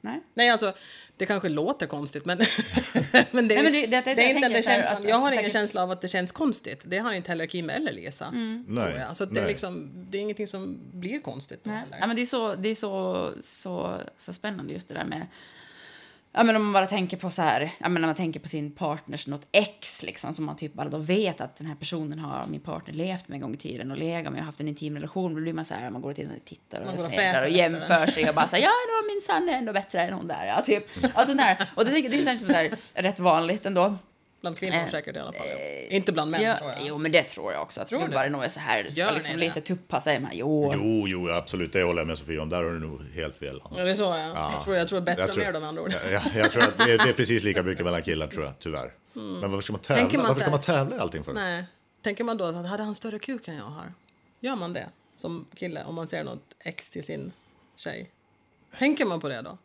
[0.00, 0.20] Nej.
[0.34, 0.72] Nej, alltså
[1.16, 2.38] det kanske låter konstigt, men,
[3.30, 4.96] men det, Nej, men det- det- det- det är jag inte den känslan.
[5.02, 6.82] att- jag har säkert- ingen känsla av att det känns konstigt.
[6.86, 8.26] Det har inte heller Kim eller Lisa.
[8.26, 8.64] Mm.
[8.68, 9.16] Nej, jag.
[9.16, 9.50] Så att det, är nej.
[9.50, 11.60] liksom, det är ingenting som blir konstigt.
[11.64, 11.82] Nej.
[12.00, 15.26] Ja, men det är, så, det är så, så, så spännande just det där med...
[16.36, 18.48] Ja, men om man bara tänker på så här, ja, men när man tänker på
[18.48, 22.18] sin partners något ex liksom, som man typ bara då vet att den här personen
[22.18, 24.68] har min partner levt med en gång i tiden och legat med och haft en
[24.68, 25.34] intim relation.
[25.34, 28.34] Då blir man så här, man går och tittar och sneglar och jämför sig och
[28.34, 30.46] bara så här, ja, då min är ändå bättre än hon där.
[30.46, 30.84] Ja, typ.
[31.14, 31.68] Alltså, där.
[31.74, 33.94] Och det, det är liksom så här, rätt vanligt ändå.
[34.44, 35.46] Bland kvinnor Eh, säkert i alla fall.
[35.48, 35.86] ja.
[35.96, 36.78] inte bland män Ja, tror jag.
[36.82, 37.84] jo, men det tror jag också.
[37.84, 38.26] Tror gubbar du?
[38.26, 39.40] är nog är så här, ska Gör ni liksom det?
[39.46, 40.30] lite tuppa sig med.
[40.34, 40.72] Jo.
[40.74, 41.72] Jo, jo, absolut.
[41.72, 42.48] Det håller jag med Sofia om.
[42.48, 43.60] Där har du nog helt fel.
[43.76, 44.18] Ja, det är så ja.
[44.18, 44.52] Ja.
[44.54, 45.92] Jag, tror, jag tror bättre Jag tror- mer då med andra ord.
[45.92, 48.44] Ja, jag, jag tror att det är, det är precis lika mycket mellan killar, tror
[48.44, 48.92] jag, tyvärr.
[49.12, 51.32] Men varför ska man tävla, Tänker man varför ska man tävla i allting för?
[51.32, 51.64] Nej.
[52.02, 53.92] Tänker man då att hade han större kuk än jag har?
[54.40, 57.32] Gör man det som kille om man ser något ex till sin
[57.76, 58.10] tjej?
[58.78, 59.58] Tänker man på det då?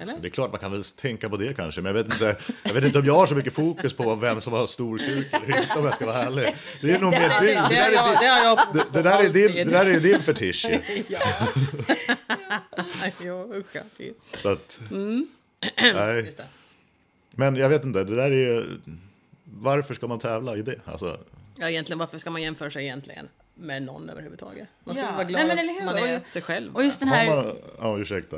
[0.00, 0.14] Eller?
[0.20, 2.74] Det är klart man kan väl tänka på det kanske, men jag vet inte, jag
[2.74, 5.60] vet inte om jag har så mycket fokus på vem som har stor kuk eller
[5.62, 6.56] inte om jag ska vara ärlig.
[6.80, 7.68] Det är nog mer din, det,
[8.72, 9.92] det, det, där är det din, det, där är din, det alltid.
[9.92, 11.04] där är din fetisch ju.
[13.24, 13.46] Ja.
[13.54, 13.82] usch ja.
[14.34, 15.26] Så att, Mm.
[15.94, 16.32] nej.
[17.30, 18.78] Men jag vet inte, det där är
[19.44, 20.80] varför ska man tävla i det?
[20.84, 21.18] Alltså,
[21.58, 24.68] Ja, egentligen, varför ska man jämföra sig egentligen med någon överhuvudtaget?
[24.84, 25.12] Man ska Ja.
[25.12, 26.74] vara glad Nej, att man är sig själv.
[26.76, 27.26] Och just den har här...
[27.36, 28.36] man, ja ursäkta,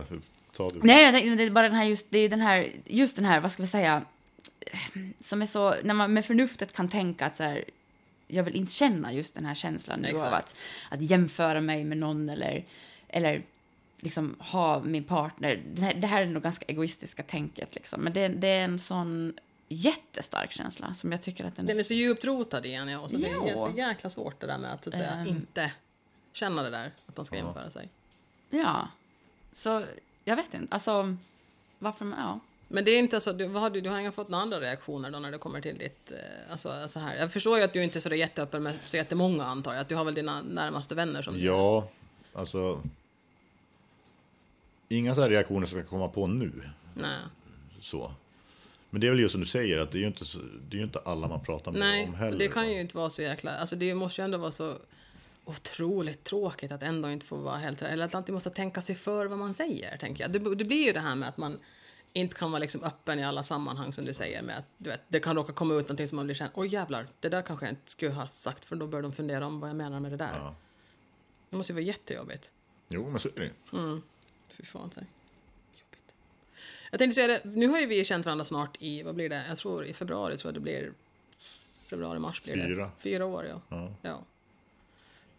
[0.59, 0.81] ta du.
[0.83, 3.17] Nej, jag tänkte, men det är bara den här, just, det är den här, just
[3.17, 4.03] den här, vad ska vi säga,
[5.21, 7.65] som är så, när man med förnuftet kan tänka att så här,
[8.27, 10.57] jag vill inte känna just den här känslan nu av att,
[10.91, 12.65] att jämföra mig med någon eller,
[13.09, 13.43] eller
[14.01, 15.63] liksom ha min partner.
[15.75, 18.79] Det här, det här är nog ganska egoistiska tänket liksom, men det, det är en
[18.79, 19.35] sån
[19.69, 23.09] jättestark känsla som jag tycker att den, Den är så djupt rotad i en, ja.
[23.09, 23.55] Så det är Ja.
[23.55, 25.27] så jäkla svårt det där med att, så att säga, Ehm.
[25.27, 25.73] inte
[26.33, 27.89] känna det där, att man ska jämföra sig.
[28.51, 28.89] Ja,
[29.53, 29.85] så
[30.29, 31.17] jag vet inte, alltså
[31.79, 32.41] varför, ja.
[32.69, 34.61] Men det är inte så, du, vad har du, du har inga fått några andra
[34.61, 37.17] reaktioner då när det kommer till ditt, eh, alltså så här.
[37.17, 39.89] Jag förstår ju att du inte är så jätteöppen med så jättemånga antar jag, att
[39.89, 41.89] du har väl dina närmaste vänner som Ja,
[42.35, 42.83] alltså.
[44.89, 46.53] Inga så här reaktioner som ska komma på nu.
[46.95, 47.21] Nej.
[47.81, 48.13] Så.
[48.91, 50.39] Men det är väl just som du säger, att det är ju inte, så,
[50.69, 52.39] det är ju inte alla man pratar med Nej, om heller.
[52.39, 53.57] det kan ju inte vara så jäkla...
[53.57, 54.77] Alltså det måste ju ändå vara så
[55.49, 57.83] otroligt tråkigt att ändå inte få vara helt...
[57.83, 60.33] Eller att alltid måste tänka sig för vad man säger, tänker jag.
[60.33, 61.59] Det, det blir ju det här med att man
[62.13, 65.01] inte kan vara liksom öppen i alla sammanhang som du säger med att du vet,
[65.09, 66.51] det kan råka komma ut någonting som man blir känd.
[66.55, 69.47] Oj jävlar, det där kanske jag inte skulle ha sagt för då bör de fundera
[69.47, 70.33] om vad jag menar med det där.
[70.35, 70.55] Ja.
[71.51, 72.53] Det måste ju vara jättejobbigt.
[72.89, 74.01] Jo, men så är det ju.
[74.49, 75.01] Fy fan, så.
[75.01, 76.15] Jobbigt.
[76.91, 79.45] Jag tänkte säga det, nu har ju vi känt varandra snart i, vad blir det,
[79.49, 80.93] jag tror i februari tror jag det blir,
[81.91, 82.85] februari, mars blir Fyra.
[82.85, 82.91] det.
[82.99, 83.61] Fyra år, ja.
[83.69, 83.95] Ja.
[84.03, 84.25] ja.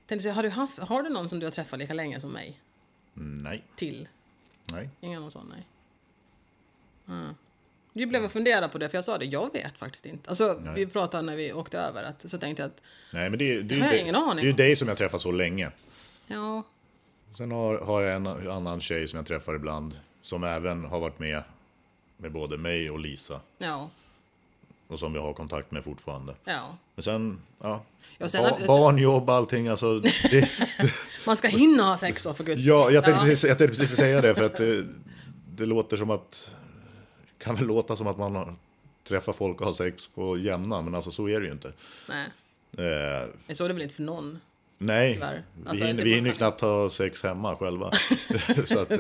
[0.10, 2.32] Tänkte säga, har du, haft, har du någon som du har träffat lika länge som
[2.32, 2.60] mig?
[3.14, 4.08] Nej, Till?
[4.72, 4.90] nej.
[5.02, 5.68] Ingen någon sån, nej.
[7.08, 7.36] Mm.
[7.94, 10.30] Vi blev och fundera på det, för jag sa det, jag vet faktiskt inte.
[10.30, 10.74] Alltså, Nej.
[10.76, 12.82] vi pratade när vi åkte över, att, så tänkte jag att,
[13.14, 14.88] Nej, men det, är- det, har jag dig- ingen aning det är ju dig som
[14.88, 15.72] jag träffat så länge.
[16.28, 16.64] ja,
[17.38, 21.20] Sen har, har jag en annan tjej som jag träffar ibland, som även har varit
[21.20, 21.44] med
[22.18, 23.42] med både mig och Lisa.
[23.58, 23.90] ja,
[24.88, 26.36] Och som jag har kontakt med fortfarande.
[26.44, 26.78] ja.
[27.00, 27.84] Men sen, ja.
[28.18, 29.68] Ja, sen ba- barn, jobb, allting.
[29.68, 30.50] Alltså, det,
[31.26, 33.26] Man ska hinna ha sex så för guds ja, jag tänkte, Ja.
[33.30, 34.86] Precis, jag tänkte precis säga det, för att det,
[35.56, 36.52] det låter som att...
[37.38, 38.56] kan väl låta som att man har,
[39.08, 41.74] träffar folk och har sex på jämna, men alltså så är det ju inte.
[42.10, 42.26] Nej,
[42.78, 44.40] Eh, så är det väl inte för någon.
[44.82, 45.44] Nej, Tyvärr.
[45.64, 47.92] vi, Alltså, vi var hinner ju knappt ha sex hemma själva.
[48.66, 49.00] så att, eh,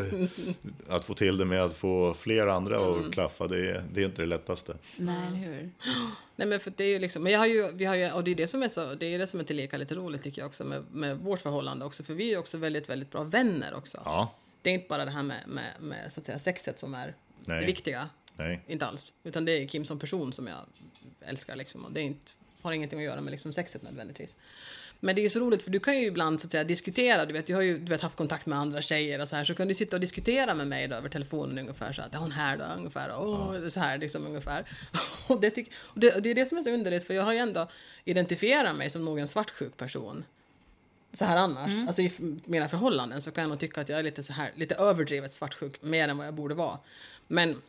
[0.90, 3.12] att få till det med att få fler andra att Mm.
[3.12, 4.76] klaffa, det är, det är inte det lättaste.
[4.98, 5.70] Nej, eller hur?
[6.36, 8.24] Nej men för det är ju liksom, men jag har ju, vi har ju, och
[8.24, 10.42] det är det som är så, det är det som är tillika lite roligt tycker
[10.42, 13.24] jag också med, med vårt förhållande också, för vi är ju också väldigt, väldigt bra
[13.24, 14.02] vänner också.
[14.06, 16.94] Ja, Det är inte bara det här med, med, med så att säga sexet som
[16.94, 17.16] är
[17.46, 17.60] Nej.
[17.60, 18.62] det viktiga, nej.
[18.68, 20.58] inte alls, utan det är Kim som person som jag
[21.22, 24.38] älskar liksom, och det är inte, har ingenting att göra med liksom sexet nödvändigtvis.
[25.00, 27.26] Men det är ju så roligt för du kan ju ibland så att säga diskutera,
[27.26, 29.44] du vet, du har ju du vet, haft kontakt med andra tjejer och så här,
[29.44, 32.18] så kan du sitta och diskutera med mig då över telefonen ungefär så att, är
[32.18, 34.66] hon här då ungefär, åh, så här liksom ungefär.
[35.28, 37.24] och, det, tyck, och, det, och det är det som är så underligt för jag
[37.24, 37.68] har ju ändå
[38.06, 40.24] identifierat mig som nog en svartsjuk person.
[41.14, 42.12] Så här annars, alltså i
[42.46, 45.34] mina förhållanden så kan jag nog tycka att jag är lite så här, lite överdrivet
[45.34, 46.78] svartsjuk, mer än vad jag borde vara.
[47.28, 47.62] Men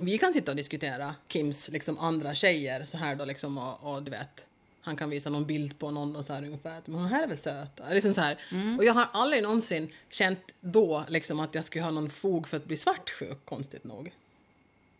[0.00, 4.02] vi kan sitta och diskutera Kims liksom andra tjejer så här då liksom och, och
[4.02, 4.46] du vet
[4.80, 7.26] han kan visa någon bild på någon och så här ungefär men hon här är
[7.28, 7.80] väl söt.
[7.90, 8.38] Liksom så här.
[8.78, 12.56] Och jag har aldrig någonsin känt då liksom att jag skulle ha någon fog för
[12.56, 14.12] att bli svartsjuk konstigt nog.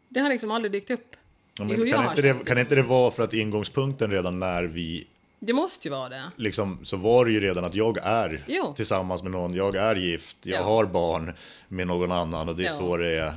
[0.08, 1.16] Det har liksom aldrig dykt upp.
[1.58, 5.06] Ja, kan, inte det, kan inte det vara för att ingångspunkten redan när vi
[5.38, 6.22] Det måste ju vara det.
[6.36, 8.72] liksom, så var det ju redan att jag är Jo.
[8.76, 10.64] tillsammans med någon, jag är gift, jag Ja.
[10.64, 11.32] har barn
[11.68, 12.78] med någon annan och det är Ja.
[12.78, 13.34] så det är.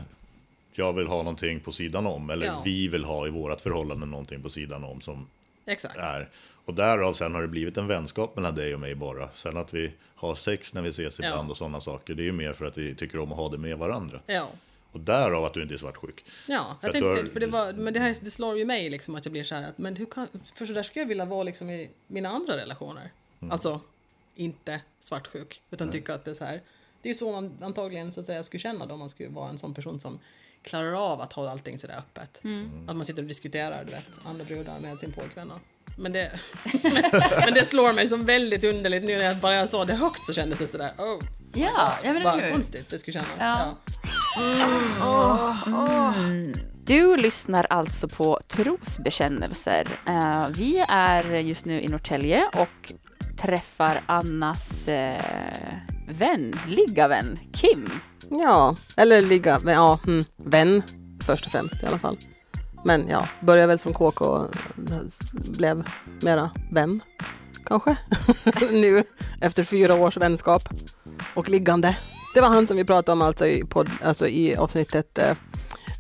[0.74, 2.62] Jag vill ha någonting på sidan om, eller Ja.
[2.66, 5.28] vi vill ha i vårt förhållande någonting på sidan om som
[5.66, 5.98] Exakt.
[5.98, 6.30] är.
[6.66, 9.28] Och därav sen har det blivit en vänskap mellan dig och mig bara.
[9.28, 12.32] Sen att vi har sex när vi ses ibland och sådana saker, det är ju
[12.32, 14.20] mer för att vi tycker om att ha det med varandra.
[14.26, 14.48] Ja.
[14.92, 16.26] Och därav att du inte är svartsjuk.
[16.48, 18.66] Ja, För jag du har- tänkte, för det, var, men det, här, det slår ju
[18.66, 21.02] mig liksom att jag blir så här att, men hur kan, för så där skulle
[21.04, 23.12] jag vilja vara liksom i mina andra relationer.
[23.40, 23.52] Mm.
[23.52, 23.82] Alltså,
[24.36, 26.62] inte svartsjuk, utan tycka att det är så här.
[27.02, 29.30] Det är ju så man antagligen så att säga skulle känna då, om man skulle
[29.30, 30.20] vara en sån person som
[30.64, 32.42] klarar av att ha allting sådär öppet.
[32.88, 35.52] Att man sitter och diskuterar, du vet, andra brudar med sin pojkvän.
[35.96, 36.32] Men det,
[37.46, 40.26] men det slår mig som väldigt underligt nu när jag bara jag sa det högt
[40.26, 41.20] så kändes det sådär, oh,
[41.54, 43.30] Ja, ja men vad konstigt det skulle kännas.
[43.40, 43.78] Ja.
[45.66, 46.14] Ja.
[46.84, 49.88] Du lyssnar alltså på trosbekännelser.
[50.08, 52.94] Eh, vi är just nu i Norrtälje och
[53.42, 55.22] träffar Annas eh,
[56.12, 57.90] vän, liggavän, Kim.
[58.30, 60.84] Ja, eller ligga, ja, mm, vän
[61.26, 62.18] först och främst i alla fall.
[62.86, 64.48] Men ja, började väl som KK och
[65.58, 65.88] blev
[66.22, 67.02] mera vän,
[67.66, 67.98] kanske.
[68.72, 69.04] nu,
[69.42, 70.62] efter fyra års vänskap
[71.34, 71.98] och liggande.
[72.34, 75.30] Det var han som vi pratade om alltså i, podd, alltså i avsnittet eh,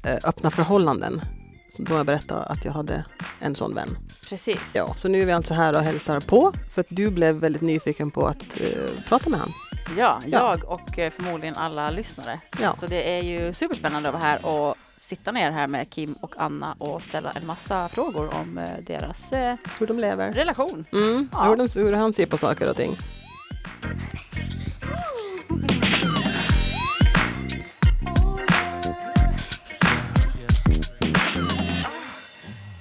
[0.04, 1.22] eh, Öppna förhållanden.
[1.70, 3.06] Så då jag berättade att jag hade
[3.40, 3.98] en sån vän.
[4.30, 4.60] Precis.
[4.74, 7.62] Ja, så nu är vi alltså här och hälsar på för att du blev väldigt
[7.62, 9.52] nyfiken på att eh, prata med han.
[9.98, 10.40] Ja, Ja.
[10.58, 12.40] jag och eh, förmodligen alla lyssnare.
[12.62, 12.74] Ja.
[12.76, 16.34] Så det är ju superspännande att vara här och sitta ner här med Kim och
[16.38, 20.34] Anna och ställa en massa frågor om eh, deras eh, Hur de lever.
[20.34, 20.86] relation.
[20.94, 21.44] Mm, Ja.
[21.44, 22.92] hur, de, hur han ser på saker och ting.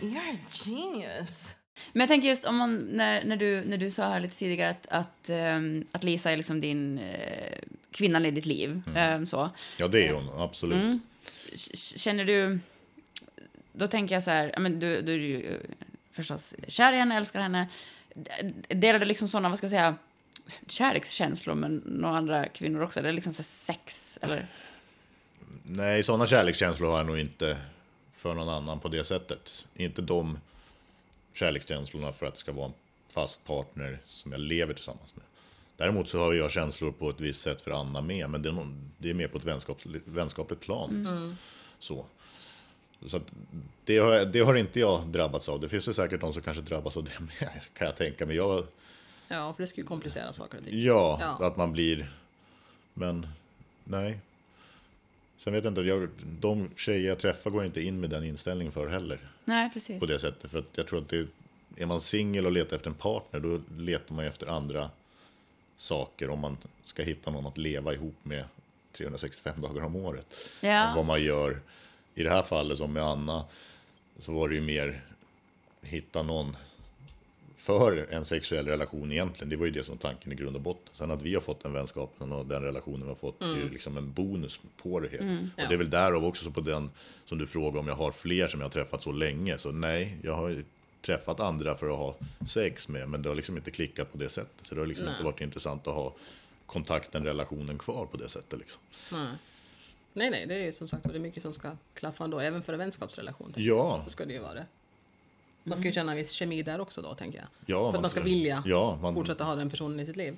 [0.01, 1.55] You're a genius.
[1.93, 4.71] Men jag tänker just om man, när, när, du, när du sa här lite tidigare
[4.71, 7.59] att, att, ehm, att Lisa är liksom din eh,
[7.91, 8.83] kvinnan i ditt liv.
[8.97, 9.51] ehm, så.
[9.77, 10.83] Ja, det är hon, absolut.
[10.83, 11.01] Mm.
[11.75, 12.59] Känner du...
[13.73, 15.57] Då tänker jag så här, ja, men du, du är ju eh,
[16.13, 17.69] förstås kär i henne, älskar henne.
[18.69, 19.95] Delar du liksom sådana, vad ska jag säga,
[20.67, 23.01] kärlekskänslor med några andra kvinnor också?
[23.01, 24.19] Eller liksom så sex?
[24.23, 24.47] Eller?
[25.63, 27.57] Nej, sådana kärlekskänslor har jag nog inte
[28.17, 29.67] för någon annan på det sättet.
[29.75, 30.39] Inte de
[31.33, 32.73] kärlekskänslorna för att det ska vara en
[33.15, 35.25] fast partner som jag lever tillsammans med.
[35.77, 38.53] Däremot så har jag känslor på ett visst sätt för Anna med, men det är,
[38.53, 40.91] någon, det är mer på ett vänskaps, vänskapligt plan.
[40.99, 41.37] liksom.
[41.79, 42.07] Så.
[43.07, 43.21] Så
[43.85, 45.61] det, har, det har inte jag drabbats av.
[45.61, 48.37] Det finns ju säkert de som kanske drabbas av det med, kan jag tänka mig.
[48.37, 48.67] Jag,
[49.29, 50.83] Ja, för det ska ju komplicera saker och ting.
[50.83, 51.47] ja, Ja.
[51.47, 52.11] att man blir...
[52.95, 53.27] Men
[53.85, 54.19] nej.
[55.45, 56.09] Sen vet jag inte, jag,
[56.41, 59.19] de tjejer jag träffar går inte in med den inställningen för heller.
[59.45, 60.01] Nej, precis.
[60.01, 60.51] På det sättet.
[60.51, 61.27] För att jag tror att det,
[61.77, 64.91] är man singel och letar efter en partner, då letar man ju efter andra
[65.77, 68.45] saker om man ska hitta någon att leva ihop med
[68.93, 70.27] 365 dagar om året.
[70.61, 70.93] Ja.
[70.97, 71.61] Vad man gör
[72.15, 73.45] i det här fallet som med Anna,
[74.19, 75.03] så var det ju mer
[75.83, 76.57] hitta någon
[77.61, 79.49] för en sexuell relation egentligen.
[79.49, 80.95] Det var ju det som tanken i grund och botten.
[80.95, 83.57] Sen att vi har fått den vänskapen och den relationen vi har fått, det är
[83.57, 85.25] ju liksom en bonus på det hela.
[85.57, 86.91] och det är väl därav också så på den
[87.25, 89.59] som du frågar om jag har fler som jag har träffat så länge.
[89.59, 90.65] Så nej, jag har
[91.03, 94.29] träffat andra för att ha sex med, men det har liksom inte klickat på det
[94.29, 94.67] sättet.
[94.67, 96.15] Så det har liksom inte varit intressant att ha
[96.67, 98.83] kontakten, relationen kvar på det sättet liksom.
[99.13, 99.29] Nej.
[100.13, 102.63] nej, nej, det är ju som sagt det är mycket som ska klaffa ändå, även
[102.63, 103.55] för en vänskapsrelation.
[103.57, 104.01] Ja.
[104.05, 104.67] Så ska det ju vara det.
[105.65, 107.49] Man ska ju känna en viss kemi där också då, tänker jag.
[107.67, 107.91] ja.
[107.91, 110.37] För att man ska vilja ja, man, fortsätta ha den personen i sitt liv.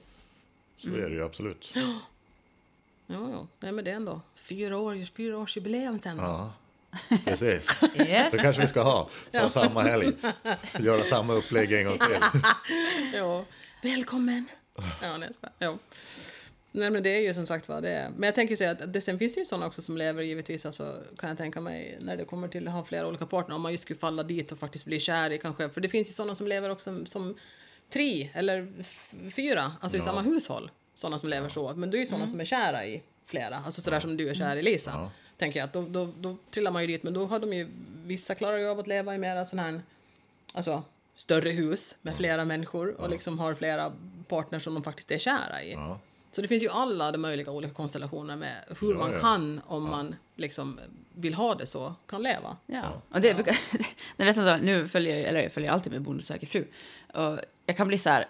[0.76, 1.72] Så är det ju absolut.
[3.06, 3.46] Ja, ja.
[3.60, 6.22] Nej, men det är ändå fyra, år, fyra års jubileum sen då.
[6.22, 6.52] Ja,
[7.24, 7.68] precis.
[7.96, 8.32] Yes.
[8.32, 9.08] Det kanske vi ska ha.
[9.32, 10.12] Ta samma helg.
[10.78, 12.42] Göra samma upplägg en gång till.
[13.14, 13.44] Ja.
[13.82, 14.46] Välkommen!
[15.02, 15.50] Ja, nej, jag.
[15.58, 15.78] Ja.
[16.74, 18.10] Nej, men det är ju som sagt vad det är.
[18.10, 20.66] Men jag tänker säga att det, sen finns det ju sådana också som lever givetvis,
[20.66, 23.62] alltså, kan jag tänka mig, när det kommer till att ha flera olika partner, om
[23.62, 26.12] man just skulle falla dit och faktiskt bli kär i kanske, för det finns ju
[26.12, 27.36] sådana som lever också som,
[27.90, 28.72] tre eller
[29.30, 30.04] fyra, alltså i Ja.
[30.04, 33.02] samma hushåll, sådana som lever så, men det är ju sådana som är kära i
[33.26, 34.90] flera, alltså sådär som du är kär i Lisa.
[34.90, 35.10] Ja.
[35.36, 37.68] Tänker jag att då, då, då trillar man ju dit, men då har de ju,
[38.04, 39.80] vissa klarar ju av att leva i mera sån här,
[40.52, 40.82] alltså
[41.16, 43.92] större hus med flera människor och liksom har flera
[44.28, 45.74] partners som de faktiskt är kära i.
[46.32, 46.36] Ja.
[46.36, 49.18] Så det finns ju alla de möjliga olika konstellationer med hur Ja, man ja.
[49.18, 50.80] kan, om man liksom
[51.14, 52.56] vill ha det så, kan leva.
[52.66, 53.58] Ja, och det brukar,
[54.16, 56.64] det är nästan så, nu följer jag, eller jag följer alltid med Bonde söker fru.
[57.14, 58.26] Och jag kan bli så här,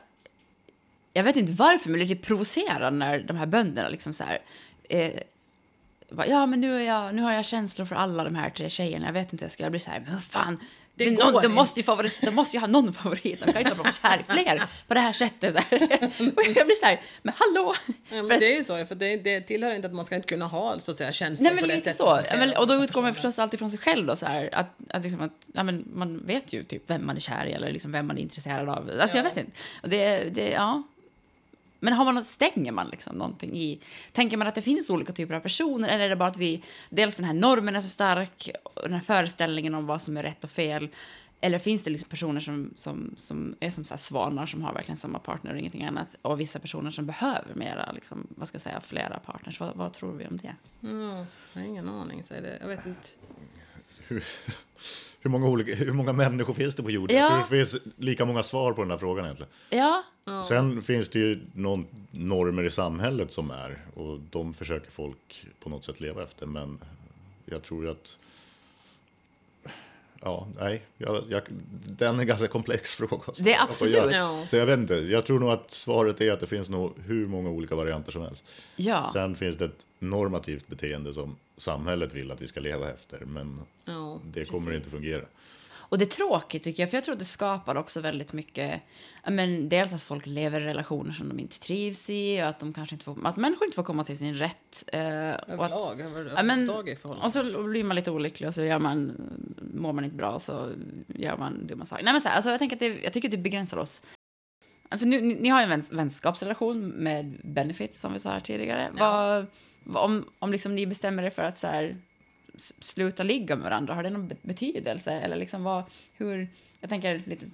[1.12, 4.38] jag vet inte varför, men lite provocerad när de här bönderna liksom så här,
[4.88, 5.12] eh,
[6.14, 8.70] bara, ja men nu, är jag, nu har jag känslor för alla de här tre
[8.70, 10.58] tjejerna, jag vet inte hur jag ska, jag blir så här, men vad fan,
[10.94, 11.48] Det det någon, de, inte.
[11.48, 14.20] måste ju favorit, de måste ju ha någon favorit, de kan ju inte vara kär
[14.20, 15.54] i fler på det här sättet.
[15.54, 15.78] Så här.
[16.56, 17.74] Jag blir så här, men hallå!
[18.10, 20.28] Ja, men det är ju så, för det, det tillhör inte att man ska inte
[20.28, 22.30] kunna ha så att säga, känslor Nej men på det lite sättet.
[22.30, 22.36] så.
[22.38, 24.48] men, och då utgår man förstås alltid från sig själv då så här.
[24.52, 27.52] Att, att, liksom att ja, men man vet ju typ vem man är kär i
[27.52, 28.90] eller liksom vem man är intresserad av.
[29.00, 29.28] Alltså jag Ja.
[29.28, 29.52] vet inte.
[29.82, 30.82] Och det, det, ja.
[31.82, 33.80] Men har man, stänger man liksom någonting i...
[34.12, 36.64] Tänker man att det finns olika typer av personer eller är det bara att vi...
[36.90, 40.22] Dels den här normen är så stark, och den här föreställningen om vad som är
[40.22, 40.88] rätt och fel.
[41.40, 44.72] Eller finns det liksom personer som, som, som är som så här svanar som har
[44.72, 46.08] verkligen samma partner och ingenting annat?
[46.22, 49.60] Och vissa personer som behöver mera, liksom, vad ska jag säga, flera partners.
[49.60, 50.54] Vad, vad tror vi om det?
[50.82, 53.08] Mm, jag har ingen aning, så är det, jag vet inte.
[55.22, 57.16] Hur många, olika, hur många människor finns det på jorden?
[57.16, 57.36] Ja.
[57.50, 59.52] Det finns lika många svar på den här frågan egentligen.
[59.70, 60.02] Ja,
[60.48, 65.70] Sen finns det ju någon normer i samhället som är och de försöker folk på
[65.70, 66.46] något sätt leva efter.
[66.46, 66.78] Men
[67.44, 68.18] jag tror ju att
[70.24, 71.42] Ja, nej, jag, jag,
[71.86, 73.22] den är en ganska komplex fråga.
[73.26, 73.94] att Det är absolut.
[73.94, 74.46] Jag, Ja.
[74.46, 77.26] Så jag vet inte, jag tror nog att svaret är att det finns nog hur
[77.26, 78.50] många olika varianter som helst.
[78.76, 79.10] ja.
[79.12, 83.60] Sen finns det ett normativt beteende som samhället vill att vi ska leva efter, men
[83.84, 84.76] Ja, det kommer precis.
[84.78, 85.22] inte fungera.
[85.92, 88.80] Och det är tråkigt tycker jag, för jag tror att det skapar också väldigt mycket,
[89.28, 92.72] men dels att folk lever i relationer som de inte trivs i och att de
[92.72, 94.84] kanske inte får, att människor inte får komma till sin rätt.
[94.86, 97.26] Eh, Överlag, överlag i förhållande.
[97.26, 99.12] och så blir man lite olycklig och så gör man,
[99.74, 100.70] mår man inte bra och så
[101.06, 102.04] gör man dumma saker.
[102.04, 104.02] Nej men så här, alltså jag, tänker att det, jag tycker att det begränsar oss.
[104.90, 108.40] För nu, ni, ni har ju en väns, vänskapsrelation med benefits som vi sa här
[108.40, 108.90] tidigare.
[108.96, 109.04] Ja.
[109.04, 109.46] Vad,
[109.84, 111.96] vad, om om liksom ni bestämmer er för att så här,
[112.56, 115.12] sluta ligga med varandra, har det någon betydelse?
[115.12, 116.48] Eller liksom vad, hur,
[116.80, 117.46] jag tänker lite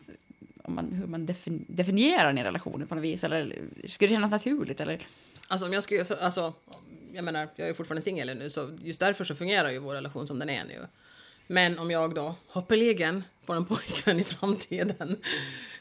[0.68, 3.24] om man, hur man defin, definierar i relationer på något vis?
[3.24, 3.56] Eller
[3.86, 4.80] skulle det kännas naturligt?
[4.80, 5.06] Eller?
[5.48, 6.54] Alltså om jag skulle, alltså,
[7.12, 10.26] jag menar, jag är fortfarande singel nu så just därför så fungerar ju vår relation
[10.26, 10.86] som den är nu.
[11.46, 15.16] Men om jag då hoppeligen får en pojkvän i framtiden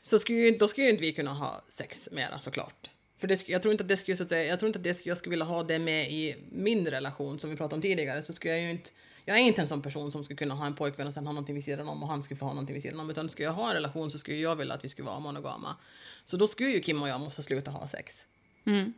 [0.02, 2.90] så skulle ju, då skulle ju inte vi kunna ha sex mera såklart.
[3.18, 4.84] För det, jag tror inte att det skulle, så att säga, jag tror inte att
[4.84, 8.22] det, jag skulle vilja ha det med i min relation som vi pratade om tidigare
[8.22, 8.90] så skulle jag ju inte
[9.28, 11.34] jag är inte en sån person som skulle kunna ha en pojkvän och sen ha
[11.34, 13.10] någonting vid sidan om och han skulle få ha någonting vid sidan om.
[13.10, 15.76] Utan skulle jag ha en relation så skulle jag vilja att vi skulle vara monogama.
[16.24, 18.26] Så då skulle ju Kim och jag måste sluta ha sex.
[18.66, 18.94] Mm.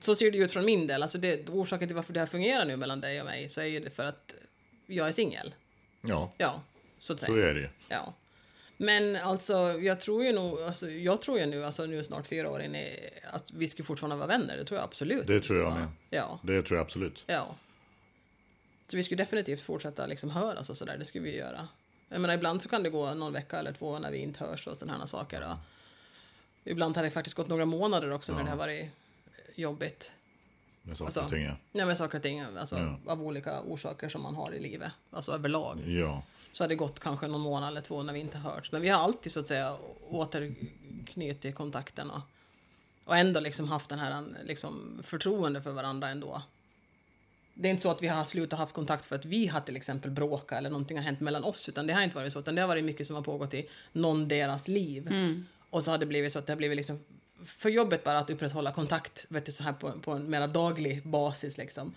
[0.00, 1.02] Så ser det ju ut från min del.
[1.02, 3.64] Alltså det, orsaken till varför det här fungerar nu mellan dig och mig så är
[3.64, 4.34] ju det för att
[4.86, 5.54] jag är singel.
[6.00, 6.62] Ja, Ja,
[6.98, 7.28] så att säga.
[7.32, 7.70] så är det.
[7.88, 8.14] Ja.
[8.76, 12.50] Men alltså, jag tror ju nog, alltså, jag tror ju nu, alltså nu snart fyra
[12.50, 14.56] år in i, att vi skulle fortfarande vara vänner.
[14.56, 15.26] Det tror jag absolut.
[15.26, 15.88] Det tror jag med.
[16.10, 17.24] Ja, Det tror jag absolut.
[17.26, 17.54] ja.
[18.92, 21.68] Så vi skulle definitivt fortsätta liksom höras och sådär, det skulle vi göra.
[22.08, 24.66] Jag menar, ibland så kan det gå någon vecka eller två när vi inte hörs
[24.66, 25.42] och sådana här saker.
[25.52, 25.56] Och
[26.64, 28.90] ibland har det faktiskt gått några månader också när det har varit
[29.54, 30.12] jobbigt.
[30.82, 31.44] Med saker Alltså, och ting.
[31.44, 31.56] ja.
[31.72, 32.98] Ja, men saker och ting alltså, Ja.
[33.06, 35.80] av olika orsaker som man har i livet, alltså överlag.
[35.88, 38.72] Ja, Så har det gått kanske någon månad eller två när vi inte hörts.
[38.72, 39.76] Men vi har alltid så att säga
[40.08, 42.20] återknutit kontakten och,
[43.04, 46.42] och ändå liksom haft den här liksom, förtroende för varandra ändå.
[47.54, 49.76] Det är inte så att vi har slutat haft kontakt för att vi har till
[49.76, 52.54] exempel bråkat eller någonting har hänt mellan oss, utan det har inte varit så, utan
[52.54, 55.10] det har varit mycket som har pågått i någon deras liv.
[55.70, 57.00] Och så har det blivit så att det har blivit liksom
[57.44, 61.08] för jobbet bara att upprätthålla kontakt, vet du, så här på, på en mer daglig
[61.08, 61.94] basis liksom.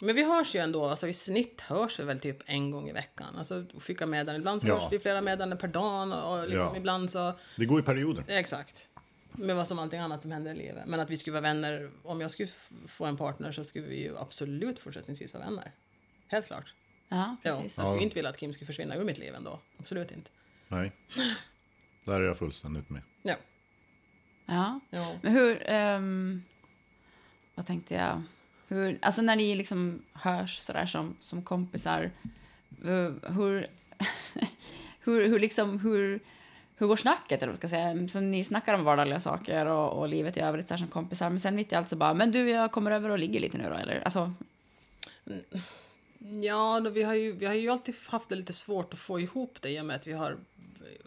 [0.00, 2.92] Men vi hörs ju ändå, alltså i snitt hörs vi väl typ en gång i
[2.92, 3.36] veckan.
[3.38, 4.78] Alltså skicka meddelanden, ibland så Ja.
[4.80, 6.76] hörs vi flera meddelanden per dag och liksom Ja.
[6.76, 8.24] ibland så, det går i perioder.
[8.28, 8.88] exakt.
[9.38, 10.84] Med vad som allting annat som händer i livet.
[10.86, 12.48] Men att vi skulle vara vänner, om jag skulle
[12.86, 15.72] få en partner så skulle vi ju absolut fortsättningsvis vara vänner.
[16.26, 16.74] Helt klart.
[17.08, 17.76] Ja, Ja, precis.
[17.76, 18.02] jag skulle Ja.
[18.02, 19.60] inte vilja att Kim skulle försvinna ur mitt liv ändå.
[19.78, 20.30] Absolut inte.
[20.68, 20.92] Nej,
[22.04, 23.02] där är jag fullständigt med.
[23.22, 23.34] Ja.
[24.46, 24.80] Ja.
[24.90, 25.16] ja.
[25.22, 25.62] Men hur...
[25.66, 26.42] ehm,
[27.54, 28.22] vad tänkte jag?
[28.68, 32.10] Hur, alltså när ni liksom hörs sådär som, som kompisar,
[32.84, 33.66] eh, hur...
[35.00, 35.78] hur, hur liksom...
[35.78, 36.20] Hur,
[36.78, 38.08] hur går snacket, eller vad ska jag säga?
[38.08, 41.30] Så ni snackar om vardagliga saker och, och livet i övrigt så här som kompisar,
[41.30, 43.58] men sen mitt i allt så bara, men du, jag kommer över och ligger lite
[43.58, 44.00] nu då, eller?
[44.00, 44.32] Alltså,
[46.18, 49.20] Ja, då vi, har ju, vi har ju alltid haft det lite svårt att få
[49.20, 50.36] ihop det i och med att vi har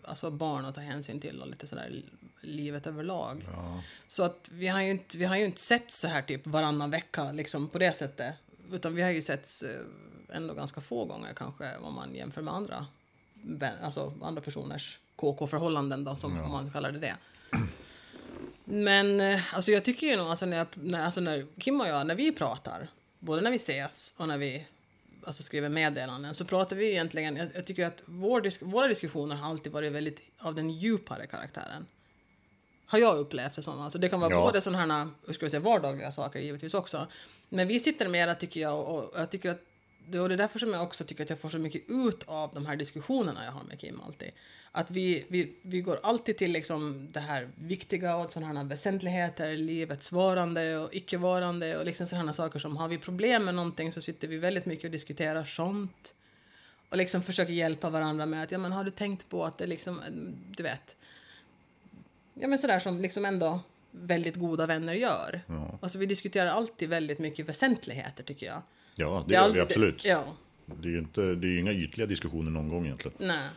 [0.03, 2.01] alltså barn att ta hänsyn till och lite sådär
[2.41, 3.45] livet överlag.
[3.53, 6.47] Ja, Så att vi har ju inte, vi har ju inte sett så här typ
[6.47, 8.35] varannan vecka liksom på det sättet.
[8.71, 9.49] Utan vi har ju sett
[10.33, 12.87] ändå ganska få gånger kanske om man jämför med andra,
[13.81, 16.47] alltså andra personers KK-förhållanden då, som Ja.
[16.47, 17.15] man kallar det det.
[18.65, 21.87] Men eh, alltså jag tycker ju nog, alltså när, jag, när, alltså när Kim och
[21.87, 22.87] jag, när vi pratar,
[23.19, 24.67] både när vi ses och när vi
[25.23, 29.35] alltså skriver meddelanden, så pratar vi egentligen, jag, jag tycker att vår disk, våra diskussioner
[29.35, 31.85] har alltid varit väldigt av den djupare karaktären.
[32.85, 33.81] Har jag upplevt det som.
[33.81, 34.41] Alltså det kan vara Ja.
[34.41, 37.07] både sådana här hur ska vi säga, vardagliga saker givetvis också.
[37.49, 39.61] Men vi sitter mera tycker jag och och jag tycker att
[40.11, 42.65] det, är därför som jag också tycker att jag får så mycket ut av de
[42.65, 44.31] här diskussionerna jag har med Kim alltid.
[44.71, 49.57] Att vi, vi, vi går alltid till liksom det här viktiga och sådana här väsentligheter,
[49.57, 54.01] livets varande och icke-varande och liksom sådana saker som har vi problem med någonting så
[54.01, 56.13] sitter vi väldigt mycket och diskuterar sånt.
[56.89, 59.67] Och liksom försöker hjälpa varandra med att, ja men har du tänkt på att det
[59.67, 60.01] liksom,
[60.49, 60.95] du vet.
[62.33, 63.59] Ja men sådär som liksom ändå
[63.91, 65.41] väldigt goda vänner gör.
[65.47, 65.79] Ja.
[65.81, 68.61] Alltså vi diskuterar alltid väldigt mycket väsentligheter tycker jag.
[69.01, 70.05] Ja, det är gör vi absolut.
[70.05, 70.23] Ja,
[70.65, 73.17] Det är ju inte, det är inga ytliga diskussioner någon gång egentligen.
[73.19, 73.47] nej.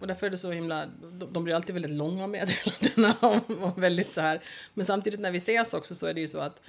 [0.00, 3.14] Och därför är det så himla, de, de blir alltid väldigt långa meddelandena
[3.60, 4.40] och, väldigt så här.
[4.74, 6.62] Men samtidigt när vi ses också så är det ju så att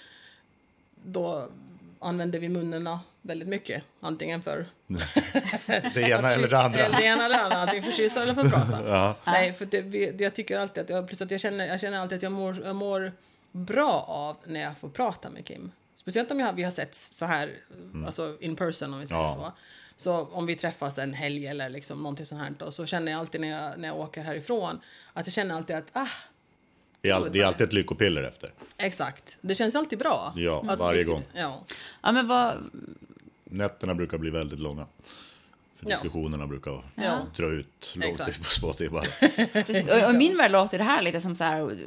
[1.03, 1.47] då
[1.99, 3.83] använder vi munnarna väldigt mycket.
[3.99, 4.65] Antingen för
[5.93, 6.89] Det ena eller det andra.
[6.89, 8.87] Det ena eller det andra, antingen för kyssa eller för att prata.
[8.89, 9.15] Ja.
[9.25, 11.97] Nej, för det, det, jag tycker alltid att jag, plus att jag känner, jag känner
[11.99, 13.11] alltid att jag mår, jag mår
[13.51, 15.71] bra av när jag får prata med Kim.
[15.99, 17.57] Speciellt om jag, vi har sett så här,
[18.05, 19.35] alltså in person om vi säger Ja.
[19.35, 19.51] så.
[19.95, 23.19] Så om vi träffas en helg eller liksom någonting sånt här då, så känner jag
[23.19, 24.79] alltid när jag, när jag åker härifrån
[25.13, 26.07] att jag känner alltid att ah,
[27.01, 28.53] Det är, all, det är alltid ett lyckopiller efter.
[28.77, 29.37] exakt.
[29.41, 30.33] Det känns alltid bra.
[30.35, 31.23] Ja, Att varje gång.
[31.33, 31.63] Ja.
[32.01, 32.69] Ja, men vad...
[33.43, 34.85] Nätterna brukar bli väldigt långa.
[35.75, 35.95] För Ja.
[35.95, 37.17] diskussionerna brukar Ja.
[37.35, 38.17] dra ut långt
[38.89, 39.03] på.
[39.53, 39.89] Precis.
[39.91, 41.77] Och, och min värld låter det här lite som så här...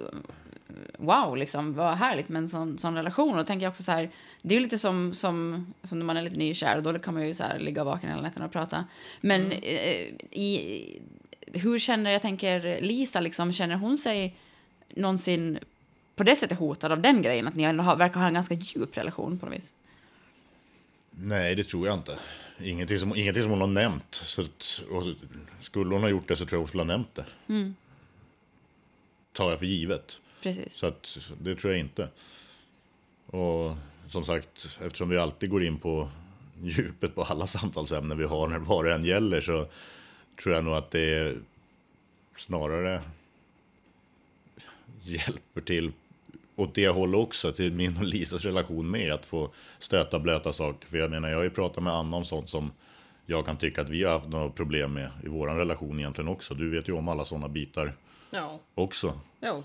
[0.98, 3.30] Wow, liksom, vad härligt med en sån, sån relation.
[3.30, 4.10] Och då tänker jag också så här,
[4.42, 7.14] det är ju lite som, som, som när man är lite nykär, och då kan
[7.14, 8.84] man ju så här ligga vaken hela nätterna och prata.
[9.20, 11.00] Men eh, i,
[11.46, 14.36] hur känner, jag tänker, Lisa, liksom, känner hon sig
[14.88, 15.58] någonsin
[16.16, 17.48] på det sättet hotad av den grejen?
[17.48, 19.74] Att ni har, verkar ha en ganska djup relation på något vis?
[21.10, 22.18] Nej, det tror jag inte.
[22.60, 24.14] Ingenting som, ingenting som hon har nämnt.
[24.14, 25.04] Så att, och
[25.60, 27.24] skulle hon ha gjort det så tror jag hon skulle ha nämnt det.
[29.32, 30.20] Tar jag för givet.
[30.42, 30.74] Precis.
[30.74, 32.08] Så att, det tror jag inte.
[33.26, 33.76] Och
[34.08, 36.08] som sagt, eftersom vi alltid går in på
[36.62, 39.66] djupet på alla samtalsämnen vi har när vad det än gäller så
[40.42, 41.40] tror jag nog att det är
[42.36, 43.02] snarare
[45.02, 45.92] hjälper till
[46.56, 50.88] åt det hållet också, till min och Lisas relation med att få stöta blöta saker.
[50.88, 52.72] För jag menar, jag har ju pratat med Anna om sånt som
[53.26, 56.54] jag kan tycka att vi har haft några problem med i vår relation egentligen också.
[56.54, 57.92] Du vet ju om alla sådana bitar
[58.30, 58.60] Ja.
[58.74, 59.62] också Ja.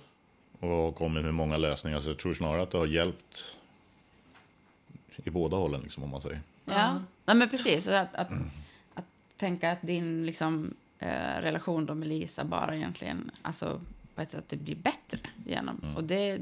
[0.59, 1.99] Och har kommit med många lösningar.
[1.99, 3.57] Så jag tror snarare att det har hjälpt
[5.23, 6.39] i båda hållen, liksom, om man säger.
[6.65, 7.87] Ja, ja men precis.
[7.87, 8.31] Att, att,
[8.93, 9.05] att
[9.37, 13.81] tänka att din liksom, eh, relation då med Lisa bara egentligen, alltså
[14.15, 15.95] på ett sätt att det blir bättre genom.
[15.95, 16.39] Och det,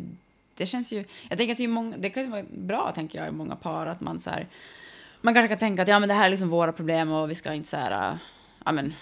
[0.55, 3.19] det känns ju, jag tänker att det, är många, det kan ju vara bra, tänker
[3.19, 4.47] jag, i många par, att man så här,
[5.21, 7.35] man kanske kan tänka att ja men det här är liksom våra problem och vi
[7.35, 8.17] ska inte så här,
[8.65, 8.93] ja men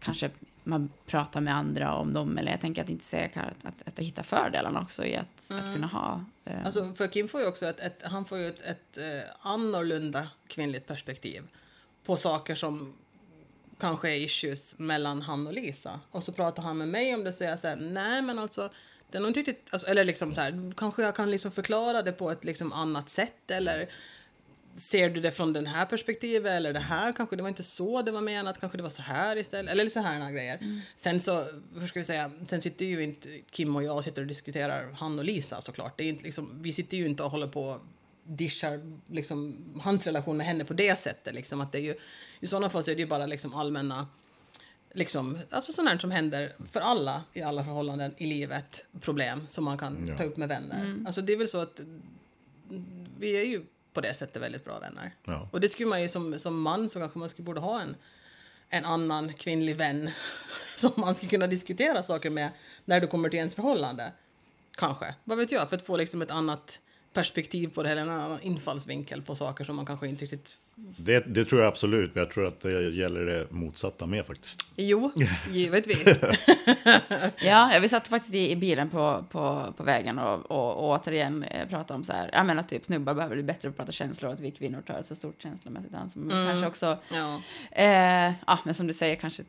[0.00, 0.30] kanske
[0.64, 3.98] man pratar med andra om dem, eller jag tänker att inte säga att, att, att
[3.98, 6.24] hitta fördelarna också i att, att kunna ha.
[6.44, 9.30] Eh, Alltså, för Kim får ju också ett, ett, han får ju ett, ett eh,
[9.40, 11.42] annorlunda kvinnligt perspektiv
[12.04, 12.94] på saker som
[13.80, 16.00] kanske är issues mellan han och Lisa.
[16.10, 18.70] Och så pratar han med mig om det säger så här, nej men alltså,
[19.10, 22.02] det är nog inte riktigt, alltså, eller liksom så här, kanske jag kan liksom förklara
[22.02, 23.88] det på ett liksom annat sätt eller
[24.76, 28.02] ser du det från den här perspektivet eller det här kanske det var inte så
[28.02, 30.58] det var menat, kanske det var så här istället, eller så här grejer.
[30.96, 31.44] Sen så,
[31.78, 34.92] hur ska vi säga, sen sitter ju inte Kim och jag och sitter och diskuterar
[34.92, 35.98] han och Lisa såklart.
[35.98, 37.80] Det är inte liksom, vi sitter ju inte och håller på och
[38.26, 41.94] dischar liksom hans relation med henne på det sättet liksom att det är ju,
[42.40, 44.06] i sådana fall så är det ju bara liksom allmänna
[44.92, 49.64] liksom, alltså sånt här som händer för alla i alla förhållanden i livet, problem som
[49.64, 50.16] man kan Ja.
[50.16, 51.02] ta upp med vänner.
[51.06, 51.80] Alltså det är väl så att
[53.18, 53.64] vi är ju
[53.94, 55.10] på det sättet väldigt bra vänner.
[55.24, 55.48] Ja.
[55.52, 57.96] Och det skulle man ju som, som man så kanske man skulle borde ha en,
[58.68, 60.10] en annan kvinnlig vän
[60.76, 62.50] som man skulle kunna diskutera saker med
[62.84, 64.12] när det kommer till ens förhållande.
[64.76, 66.80] Kanske, vad vet jag, för att få liksom ett annat
[67.12, 70.58] perspektiv på det eller en annan infallsvinkel på saker som man kanske inte riktigt...
[70.76, 74.66] Det, det tror jag absolut, men jag tror att det gäller det motsatta med faktiskt.
[74.76, 75.12] Jo,
[75.50, 76.04] givetvis.
[77.38, 81.42] Ja, vi satt faktiskt i, i bilen på, på, på vägen och, och, och återigen
[81.42, 83.92] eh, pratade om så här, jag menar typ snubbar behöver bli bättre på att prata
[83.92, 86.22] känslor och att vi kvinnor tar ett så stort känslomässigt ansvar.
[86.22, 87.40] Men kanske också, ja.
[87.72, 89.42] eh, ja men som du säger kanske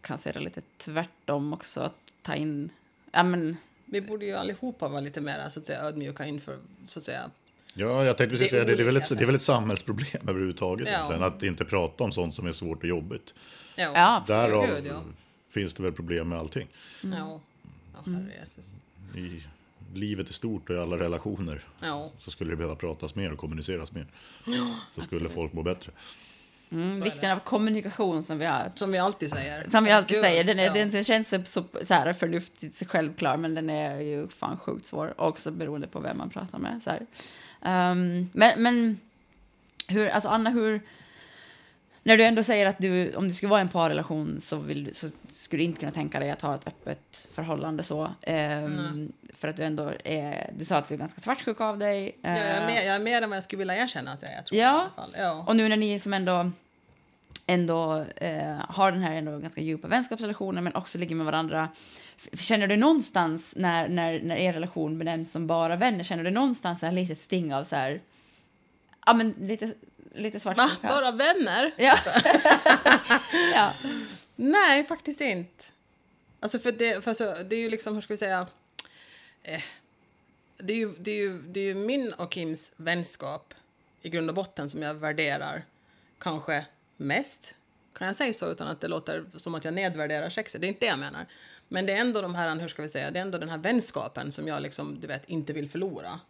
[0.00, 2.70] kan säga det lite tvärtom också, att ta in,
[3.10, 6.98] ja men, Vi borde ju allihopa vara lite mer så att säga, ödmjuka inför så
[6.98, 7.30] att säga,
[7.78, 8.82] Ja, jag tänkte precis Det är säga det.
[8.82, 10.88] Är, väl ett, det är väl ett samhällsproblem överhuvudtaget.
[10.88, 10.94] Ja.
[10.94, 13.34] egentligen, Att inte prata om sånt som är svårt och jobbigt.
[13.76, 14.50] ja, Ja, absolut.
[14.50, 15.02] Därav Gud, ja.
[15.48, 16.68] finns det väl problem med allting.
[17.02, 17.40] ja.
[17.94, 18.66] ja herre Jesus.
[19.16, 19.42] I
[19.94, 22.10] livet är stort och i alla relationer Ja.
[22.18, 24.06] så skulle det behöva pratas mer och kommuniceras mer.
[24.94, 25.92] så skulle folk må bättre.
[26.70, 29.68] Mm, vikten av kommunikation som vi har Som vi alltid säger.
[29.68, 30.72] Som vi alltid Gud, säger, den, är, ja.
[30.72, 34.86] den, den känns så, så, så här förnuftigt självklar, men den är ju fan sjukt
[34.86, 35.14] svår.
[35.16, 36.80] Också beroende på vem man pratar med.
[36.84, 37.06] Så här.
[37.62, 39.00] Ehm, men, men
[39.88, 40.80] hur, alltså Anna, hur...
[42.02, 44.94] När du ändå säger att du, om du skulle vara i en parrelation så, vill,
[44.94, 48.10] så skulle du inte kunna tänka dig att ha ett öppet förhållande så.
[48.22, 52.18] Ehm, För att du ändå är, du sa att du är ganska svartsjuk av dig.
[52.22, 54.22] Ja, jag, är Eh, mer, jag är mer än vad jag skulle vilja erkänna att
[54.22, 54.42] jag är.
[54.42, 54.66] Tror Ja.
[54.66, 55.14] jag, i alla fall.
[55.18, 55.44] ja.
[55.48, 56.50] och nu när ni som ändå,
[57.48, 61.68] ändå eh, har den här ändå ganska djupa vänskapsrelationen men också ligger med varandra.
[62.38, 66.80] Känner du någonstans när, när, när er relation benämns som bara vänner, känner du någonstans
[66.80, 68.00] så här litet sting av så här,
[69.06, 69.74] ja men lite,
[70.12, 70.70] lite svart Va?
[70.82, 71.74] Bara vänner?
[71.76, 71.98] Ja.
[73.54, 73.72] ja.
[74.36, 75.64] Nej, faktiskt inte.
[76.40, 78.46] Alltså för det, för alltså, det är ju liksom, hur ska vi säga?
[79.42, 79.62] Eh,
[80.56, 83.54] det, är ju, det, är ju, det är ju min och Kims vänskap
[84.02, 85.64] i grund och botten som jag värderar
[86.18, 86.64] kanske
[86.98, 87.54] mest.
[87.92, 90.60] Kan jag säga så utan att det låter som att jag nedvärderar sexet?
[90.60, 91.26] Det är inte det jag menar.
[91.68, 93.58] Men det är ändå de här, hur ska vi säga, det är ändå den här
[93.58, 96.20] vänskapen som jag liksom, du vet, inte vill förlora.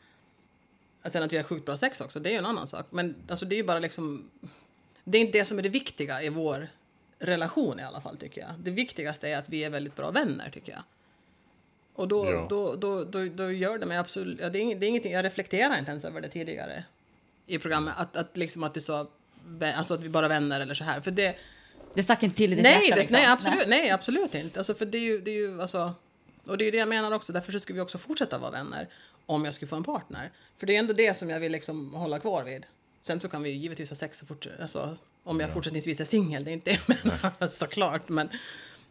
[1.05, 2.87] Och Sen att vi har sjukt bra sex också, det är ju en annan sak.
[2.91, 4.31] Men alltså det är ju bara liksom,
[5.05, 6.69] det är inte det som är det viktiga i vår
[7.19, 8.51] relation i alla fall tycker jag.
[8.59, 10.83] Det viktigaste är att vi är väldigt bra vänner tycker jag.
[11.95, 12.47] Och då, Ja.
[12.51, 15.25] då, då, då, då gör det mig absolut, ja, det, är det är ingenting, jag
[15.25, 16.85] reflekterar inte ens över det tidigare
[17.47, 17.95] i programmet.
[17.97, 19.07] Att, att liksom att du sa,
[19.76, 21.01] alltså att vi bara vänner eller så här.
[21.01, 21.36] För det,
[21.94, 23.12] Det stack inte till i ditt nej, hjärta det, liksom.
[23.12, 23.90] nej, absolut, nej.
[23.90, 24.61] absolut inte.
[24.61, 25.94] Alltså, för det är ju, det är ju alltså,
[26.44, 28.88] och det är det jag menar också, därför så skulle vi också fortsätta vara vänner
[29.26, 30.30] om jag skulle få en partner.
[30.57, 32.66] För det är ändå det som jag vill liksom hålla kvar vid.
[33.01, 36.05] Sen så kan vi ju givetvis ha sex så fort, alltså, om jag fortsättningsvis är
[36.05, 38.09] singel, det är inte det jag menar såklart.
[38.09, 38.28] Men,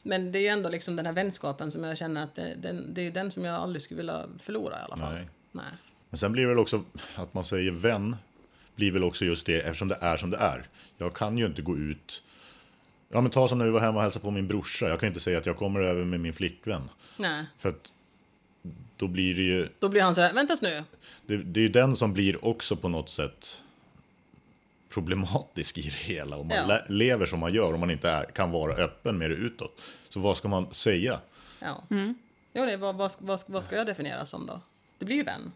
[0.03, 2.93] men det är ju ändå liksom den här vänskapen som jag känner att det, den,
[2.93, 5.13] det är den som jag aldrig skulle vilja förlora i alla fall.
[5.13, 5.27] Nej.
[5.51, 5.65] Nej.
[6.09, 6.83] Men sen blir det väl också
[7.15, 8.15] att man säger vän,
[8.77, 10.67] blir väl också just det eftersom det är som det är.
[10.97, 12.23] Jag kan ju inte gå ut,
[13.09, 15.07] ja men ta som när vi var hemma och hälsade på min brorsa, jag kan
[15.07, 16.89] inte säga att jag kommer över med min flickvän.
[17.17, 17.45] Nej.
[17.57, 17.93] För att
[18.97, 20.83] då blir det ju, Då blir han så här, vänta nu.
[21.25, 23.63] det, det är ju den som blir också på något sätt
[24.89, 26.37] problematisk i det hela.
[26.37, 26.79] Om man Ja.
[26.87, 29.81] lever som man gör, om man inte är, kan vara öppen med det utåt.
[30.09, 31.19] Så vad ska man säga?
[31.59, 31.83] Ja.
[32.53, 34.61] Jo, det, vad, vad, vad, vad ska jag definiera som då?
[34.97, 35.51] Det blir ju vän.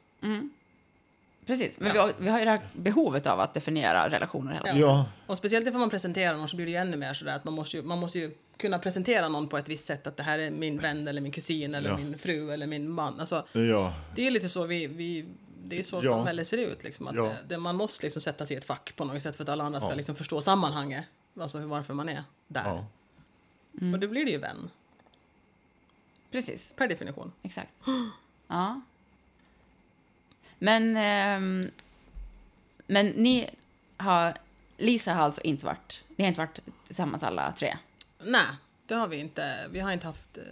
[1.46, 4.68] Precis, men vi, har, vi har ju det här behovet av att definiera relationer hela
[4.68, 4.74] Ja.
[4.74, 4.90] tiden.
[4.90, 7.44] Ja, Och speciellt ifall man presenterar någon så blir det ju ännu mer sådär att
[7.44, 10.24] man måste ju, man måste ju kunna presentera någon på ett visst sätt att det
[10.24, 11.98] här är min vän eller min kusin eller Ja.
[11.98, 13.20] min fru eller min man.
[13.20, 15.26] Alltså, ja, det är lite så vi, vi
[15.66, 16.12] det är så Ja.
[16.18, 16.84] samhället ser ut.
[16.84, 17.24] Liksom, att Ja.
[17.24, 19.50] det, det, man måste liksom sätta sig i ett fack på något sätt för att
[19.50, 19.96] alla andra ska Ja.
[19.96, 21.06] liksom förstå sammanhanget.
[21.40, 22.64] Alltså varför man är där.
[22.66, 22.86] ja.
[23.94, 24.70] Och då blir det ju vän,
[26.32, 26.74] Precis.
[26.76, 27.32] per definition.
[27.44, 27.72] Exakt.
[28.48, 28.82] Ja.
[30.64, 31.70] Men, eh,
[32.88, 33.50] men ni
[33.98, 34.38] har...
[34.78, 36.04] Lisa har alltså inte varit...
[36.16, 37.78] Ni har inte varit tillsammans alla tre?
[38.20, 38.46] Nej,
[38.86, 39.68] det har vi inte.
[39.72, 40.44] Vi har inte haft eh,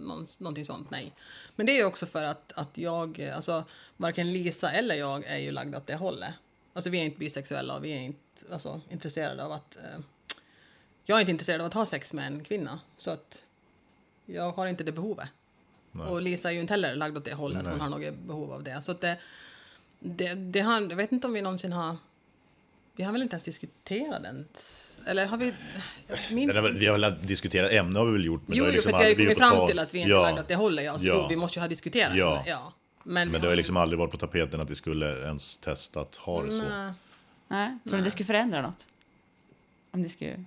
[0.00, 1.12] någon, någonting sånt, nej.
[1.56, 3.64] Men det är ju också för att, att jag, eh, alltså
[3.96, 6.34] varken Lisa eller jag är ju lagda åt det hållet.
[6.72, 9.76] Alltså vi är inte bisexuella och vi är inte alltså, intresserade av att...
[9.76, 10.00] Eh,
[11.04, 12.80] jag är inte intresserad av att ha sex med en kvinna.
[12.96, 13.42] Så att
[14.26, 15.28] jag har inte det behovet.
[15.92, 16.06] Nej.
[16.06, 17.66] Och Lisa är ju inte heller lagd åt det hållet.
[17.66, 17.80] Hon Nej.
[17.80, 18.82] har något behov av det.
[18.82, 19.18] Så att det,
[19.98, 21.96] det, det har, jag vet inte om vi någonsin har...
[22.96, 24.48] Vi har väl inte ens diskuterat den.
[25.06, 25.52] Eller har vi...
[26.28, 28.42] Den har väl, vi har väl diskuterat ämne har vi väl gjort.
[28.46, 29.68] Men Jo, jo liksom för att jag har kommit fram tal.
[29.68, 30.84] till att vi inte ja, är lagda åt det hållet.
[30.84, 31.14] Ja, så ja.
[31.22, 32.42] jo, vi måste ju ha diskuterat Ja.
[32.44, 32.50] det.
[32.50, 32.72] Ja.
[33.04, 36.16] Men, Men det har liksom aldrig varit på tapeten att vi skulle ens testa att
[36.16, 36.56] ha det så.
[36.56, 36.92] Nej.
[37.48, 37.78] Nej.
[37.88, 38.88] Tror ni det skulle förändra något?
[39.90, 40.44] Om det skulle...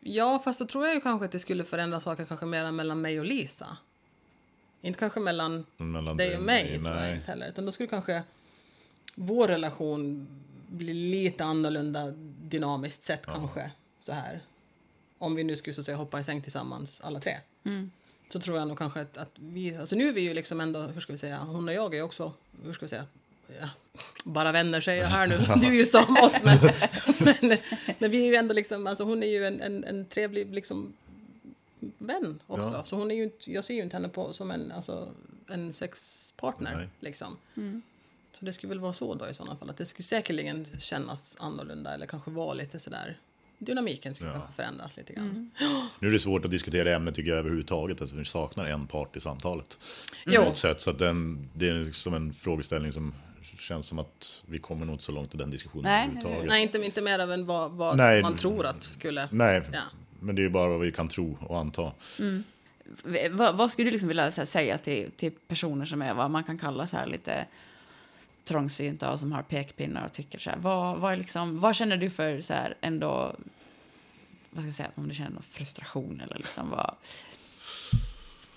[0.00, 3.00] Ja, fast då tror jag ju kanske att det skulle förändra saker kanske mer mellan
[3.00, 3.76] mig och Lisa.
[4.82, 7.14] Inte kanske mellan Mellan dig och mig, tror jag nej.
[7.16, 7.48] inte heller.
[7.48, 8.22] Utan då skulle kanske
[9.14, 10.26] vår relation
[10.68, 12.10] bli lite annorlunda
[12.42, 13.70] dynamiskt sett kanske.
[14.00, 14.40] Så här.
[15.18, 17.36] Om vi nu skulle så att säga hoppa i säng tillsammans alla tre.
[18.32, 20.80] Så tror jag nog kanske att, att vi, alltså nu är vi ju liksom ändå,
[20.82, 22.32] hur ska vi säga, hon och jag är också,
[22.64, 23.06] hur ska vi säga,
[23.60, 23.68] ja,
[24.24, 26.58] bara vänner säger jag här nu, du är ju som oss men,
[27.18, 27.58] men,
[27.98, 30.92] men vi är ju ändå liksom, alltså hon är ju en, en, en trevlig liksom
[31.98, 32.72] vän också.
[32.74, 32.84] Ja.
[32.84, 35.08] Så hon är ju inte, jag ser ju inte henne på, som en, alltså,
[35.48, 36.88] en sexpartner Nej.
[37.00, 37.36] liksom.
[38.32, 41.36] Så det skulle väl vara så då i sådana fall, att det skulle säkerligen kännas
[41.40, 43.16] annorlunda eller kanske vara lite sådär,
[43.58, 44.34] dynamiken skulle Ja.
[44.34, 45.50] kanske förändras lite grann.
[45.98, 48.00] Nu är det svårt att diskutera ämnet tycker jag överhuvudtaget.
[48.00, 49.78] Alltså, vi saknar en part i samtalet.
[50.24, 50.42] På Jo.
[50.42, 50.80] något sätt.
[50.80, 53.14] Så att den, det är liksom en frågeställning som
[53.58, 56.48] känns som att vi kommer nog inte så långt i den diskussionen Nej, överhuvudtaget.
[56.48, 58.22] Nej, inte, inte mer än vad, vad Nej.
[58.22, 59.28] man tror att skulle...
[59.32, 59.80] Nej, Ja.
[60.20, 61.92] men det är ju bara vad vi kan tro och anta.
[63.04, 66.14] V- Vad, vad skulle du liksom vilja så här, säga till, till personer som är
[66.14, 67.46] vad man kan kalla så här lite
[68.44, 72.10] trångsynta och som har pekpinnar och tycker så här, vad, vad, liksom, vad känner du
[72.10, 73.36] för så här ändå,
[74.50, 76.94] vad ska jag säga, om du känner någon frustration eller liksom vad,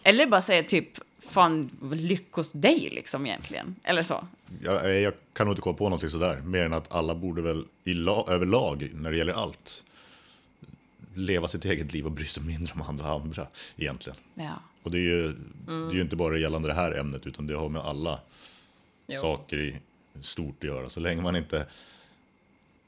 [0.04, 0.88] eller bara säga typ,
[1.30, 4.28] fan lyckos dig liksom egentligen, eller så.
[4.64, 7.66] Jag, jag kan nog inte komma på någonting sådär, mer än att alla borde väl
[7.84, 9.86] i la, överlag, när det gäller allt,
[11.16, 13.48] leva sitt eget liv och bry sig mindre om andra andra
[13.78, 14.18] egentligen.
[14.36, 14.60] Ja.
[14.84, 15.28] Och det är ju,
[15.66, 18.20] det är ju inte bara gällande det här ämnet, utan det har med alla
[19.08, 19.22] Jo.
[19.22, 19.76] saker i
[20.22, 20.90] stort att göra.
[20.90, 21.66] Så länge man inte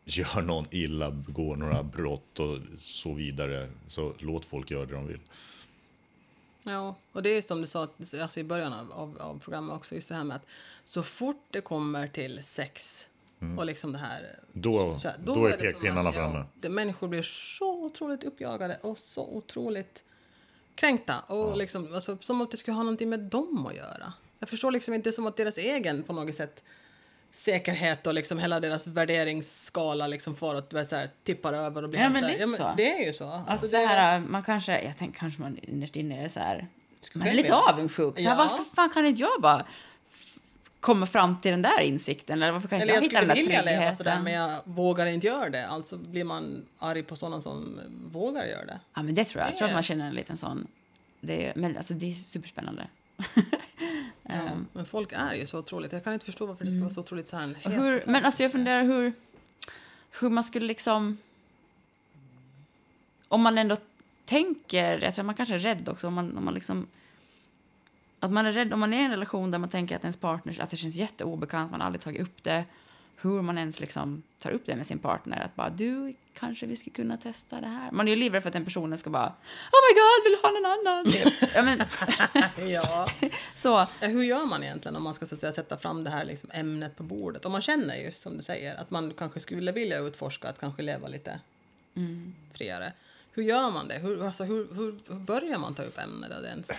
[0.05, 5.07] gör någon illa, begår några brott och så vidare, så låt folk göra det de
[5.07, 5.19] vill.
[6.67, 7.87] Ja, och det är som du sa
[8.21, 10.45] alltså i början av, av, av programmet också, just det här med att
[10.83, 13.07] så fort det kommer till sex
[13.57, 14.39] och liksom det här...
[14.53, 15.25] Då, så här, Mm.
[15.25, 16.45] då, är som pekpinnarna framme.
[16.61, 20.03] Ja, människor blir så otroligt uppjagade och så otroligt
[20.75, 21.19] kränkta.
[21.19, 24.13] Och liksom, alltså, som att det skulle ha någonting med dem att göra.
[24.39, 26.63] Jag förstår liksom inte som att deras egen på något sätt
[27.35, 31.99] säkerhet och liksom hela deras värderingsskala liksom får att så här, tippar över och blir
[32.01, 32.73] Ja, men så här, ja, men så.
[32.77, 33.23] Det är ju så.
[33.29, 36.39] Alltså, Alltså, det det, här, man kanske, jag tänker kanske man innerst inne är så
[36.39, 36.67] här,
[37.01, 38.15] Skulle man är lite avundsjuk.
[38.17, 38.35] Så här, Ja.
[38.35, 39.65] Varför fan kan inte jag bara
[40.79, 42.41] komma fram till den där insikten?
[42.41, 44.23] Eller varför kan inte Eller jag, jag hitta den skulle där vilja leva sådär tryggheten?
[44.23, 45.67] men jag vågar inte göra det.
[45.67, 47.79] Alltså blir man arg på sådana som
[48.11, 48.79] vågar göra det.
[48.93, 49.49] Ja, men det tror jag.
[49.49, 50.67] Jag tror Det- att man känner en liten sån...
[51.21, 52.87] Det men alltså, det är superspännande.
[54.29, 55.91] Ehm, Men folk är ju så otroligt.
[55.91, 57.55] Jag kan inte förstå varför det ska vara så otroligt så här.
[57.63, 59.13] hur, men alltså jag funderar hur,
[60.19, 61.17] hur man skulle liksom...
[63.27, 63.77] Om man ändå
[64.25, 65.03] tänker...
[65.03, 66.07] Jag tror man kanske är rädd också.
[66.07, 66.87] Om man, om man liksom...
[68.19, 70.17] Att man är rädd om man är i en relation där man tänker att ens
[70.17, 70.61] partner...
[70.61, 72.65] Att det känns jätteobekant, man har aldrig tagit upp det.
[73.21, 75.41] Hur man ens liksom tar upp det med sin partner.
[75.45, 77.91] Att bara, du, kanske vi skulle kunna testa det här.
[77.91, 79.27] Man är ju livrädd för att den personen ska bara,
[79.71, 81.13] oh my god, vill du ha någon annan?
[81.55, 81.79] ja, men,
[82.71, 83.09] Ja.
[83.55, 86.09] så, Ja, Hur gör man egentligen om man ska så att säga, sätta fram det
[86.09, 87.45] här liksom, ämnet på bordet?
[87.45, 90.81] Om man känner ju som du säger att man kanske skulle vilja utforska att kanske
[90.81, 91.39] leva lite
[92.53, 92.93] friare.
[93.31, 93.93] Hur gör man det?
[93.93, 96.71] Hur, alltså, hur, hur, hur börjar man ta upp ämnet då ens?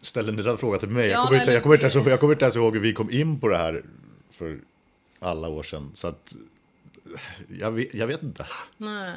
[0.00, 1.06] Ställer ni den frågan till mig?
[1.06, 2.92] Ja, jag, kommer inte, jag, kommer inte ens, jag kommer inte ens ihåg hur vi
[2.92, 3.84] kom in på det här
[4.30, 4.60] för
[5.20, 5.92] alla år sedan.
[5.94, 6.36] Så att,
[7.58, 8.46] jag, vet, jag vet inte.
[8.76, 9.16] Nej.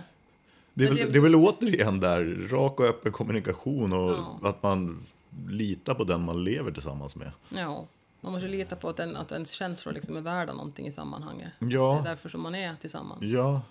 [0.74, 4.40] Det är, väl, det är väl återigen där, rak och öppen kommunikation och Ja.
[4.44, 5.06] att man
[5.50, 7.32] litar på den man lever tillsammans med.
[7.50, 7.86] Ja.
[8.22, 11.52] Man måste lita på att, den, att ens känslor liksom är värda någonting i sammanhanget.
[11.60, 11.68] Ja.
[12.04, 13.22] Det är därför som man är tillsammans.
[13.24, 13.62] Ja,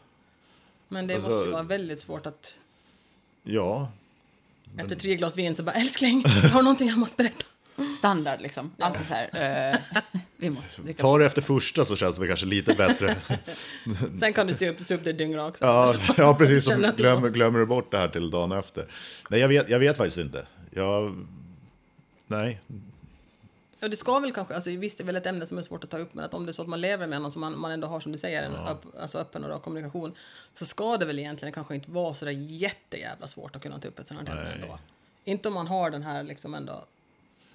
[0.88, 2.54] Men det Alltså- måste ju vara väldigt svårt att
[3.42, 3.88] ja.
[4.78, 7.44] efter tre glas vin så bara älskling, jag har någonting jag måste berätta.
[7.98, 8.72] Standard liksom.
[8.78, 9.98] Alltid så här, eh,
[10.36, 11.02] vi måste dricka.
[11.02, 13.16] Ta det efter första så känns det väl kanske lite bättre.
[14.20, 15.64] Sen kan du se upp, se upp det dyngra också.
[15.64, 16.64] Ja, ja precis.
[16.64, 18.86] Som glömmer, glömmer du bort det här till dagen efter.
[19.30, 20.46] Nej, jag vet, jag vet faktiskt inte.
[20.70, 21.26] Jag...
[22.26, 22.60] Nej,
[23.82, 25.84] Ja, det ska väl kanske, alltså visst det är väl ett ämne som är svårt
[25.84, 27.40] att ta upp, men att om det är så att man lever med någon som
[27.40, 30.14] man, man ändå har som du säger, en öpp, alltså öppen och rak kommunikation,
[30.54, 33.88] så ska det väl egentligen kanske inte vara så där jättejävla svårt att kunna ta
[33.88, 34.62] upp ett sådant här ämne Nej.
[34.62, 34.78] ändå.
[35.24, 36.84] Inte om man har den här liksom ändå,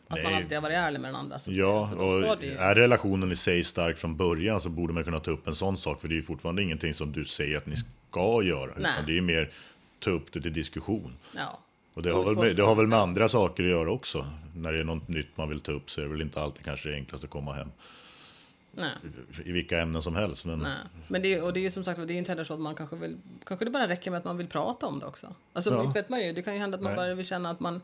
[0.08, 0.36] att man Nej.
[0.36, 1.40] alltid har varit ärlig med den andra.
[1.40, 1.98] Så, Ja, så
[2.34, 5.48] och ju, är relationen i sig stark från början så borde man kunna ta upp
[5.48, 6.02] en sån sak.
[6.02, 8.72] För det är ju fortfarande ingenting som du säger att ni ska göra.
[8.78, 8.92] Nej.
[8.94, 9.52] Utan det är ju mer
[10.00, 11.14] ta upp det till diskussion.
[11.36, 11.60] ja.
[11.94, 14.26] Och det har, väl med, det har väl med andra saker att göra också.
[14.56, 16.66] När det är något nytt man vill ta upp så är det väl inte alltid
[16.66, 17.68] kanske det enklaste att komma hem.
[18.72, 18.90] Nej,
[19.46, 20.46] I vilka ämnen som helst.
[20.46, 20.72] Men nej.
[21.08, 22.60] Men det, är- och det är ju som sagt det är inte heller så att
[22.60, 25.34] man kanske vill, kanske det bara räcker med att man vill prata om det också.
[25.54, 25.84] Alltså Ja.
[25.92, 26.98] vet man ju, det kan ju hända att man Nej.
[27.06, 27.82] bara vill känna att man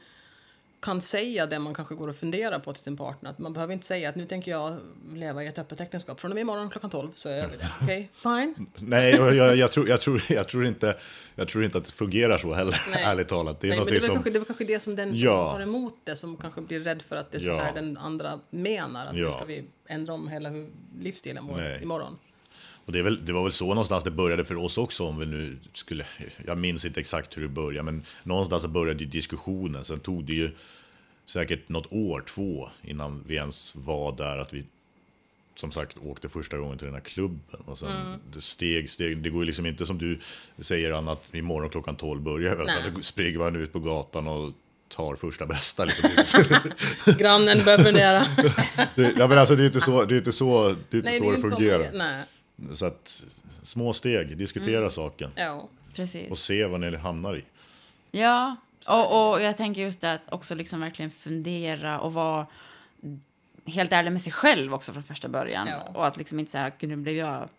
[0.83, 3.29] kan säga det man kanske går och funderar på till sin partner.
[3.29, 4.77] Att man behöver inte säga att nu tänker jag
[5.13, 6.19] leva i ett öppet äktenskap.
[6.19, 7.69] Från och med imorgon klockan 12 så gör vi det.
[7.81, 8.67] Okej, fine.
[8.77, 10.97] Nej, jag, jag, jag, tror, jag, tror, jag, tror inte,
[11.35, 13.03] jag tror inte att det fungerar så heller, Nej.
[13.03, 13.59] ärligt talat.
[13.61, 14.13] Det är Nej, men det, väl som...
[14.13, 15.51] kanske, det väl kanske det som den som Ja.
[15.53, 17.59] tar emot det som kanske blir rädd för att det är så Ja.
[17.59, 19.05] här den andra menar.
[19.05, 19.31] Att nu Ja.
[19.31, 20.69] ska vi ändra om hela hur,
[20.99, 21.83] livsstilen vår Nej.
[21.83, 22.17] imorgon.
[22.85, 25.25] Och det, väl, det var väl så någonstans det började för oss också, om vi
[25.25, 26.05] nu skulle...
[26.45, 29.83] Jag minns inte exakt hur det började, men någonstans så började ju diskussionen.
[29.85, 30.51] Sen tog det ju
[31.25, 34.63] säkert något år, två, innan vi ens var där att vi
[35.55, 37.59] som sagt åkte första gången till den här klubben.
[37.65, 38.41] Och sen Mm.
[38.41, 39.17] steg, steg.
[39.23, 40.19] Det går ju liksom inte som du
[40.59, 42.91] säger Anna, att imorgon klockan 12 börjar vi.
[42.95, 44.51] Då springer man ut på gatan och
[44.87, 45.85] tar första bästa.
[45.85, 46.43] Liksom.
[47.17, 48.19] Grannen börjar fundera.
[48.95, 51.09] det, ja, men alltså, det är inte så det, är inte så, det, är inte
[51.09, 51.79] Nej, så det det inte så fungerar.
[51.89, 52.23] man- Nej,
[52.73, 53.23] Så att
[53.63, 54.91] små steg, diskutera Mm.
[54.91, 55.67] saken ja.
[55.95, 56.31] Precis.
[56.31, 57.43] och se vad ni hamnar i.
[58.11, 58.55] Ja,
[58.87, 62.47] och, och jag tänker just det att också liksom verkligen fundera och vara
[63.65, 65.67] helt ärlig med sig själv också från första början.
[65.67, 65.91] Ja.
[65.93, 67.49] Och att liksom inte säga, "Gud, nu blev jag...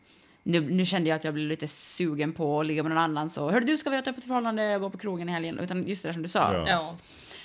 [0.43, 3.31] Nu, nu kände jag att jag blev lite sugen på att ligga med någon annan
[3.31, 5.59] så hörru du ska vi ha ett öppet förhållande och gå på krogen i helgen.
[5.59, 6.55] Utan just det där som du sa.
[6.55, 6.65] Ja.
[6.69, 6.97] ja.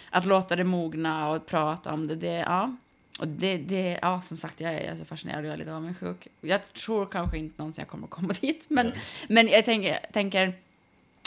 [0.10, 2.76] Att låta det mogna och prata om det, det ja.
[3.20, 6.28] Och det, det, ja som sagt, jag är, så fascinerad och jag är lite avundsjuk.
[6.42, 8.92] Jag tror kanske inte någonsin jag kommer att komma dit, men,
[9.28, 10.54] men jag tänker, tänker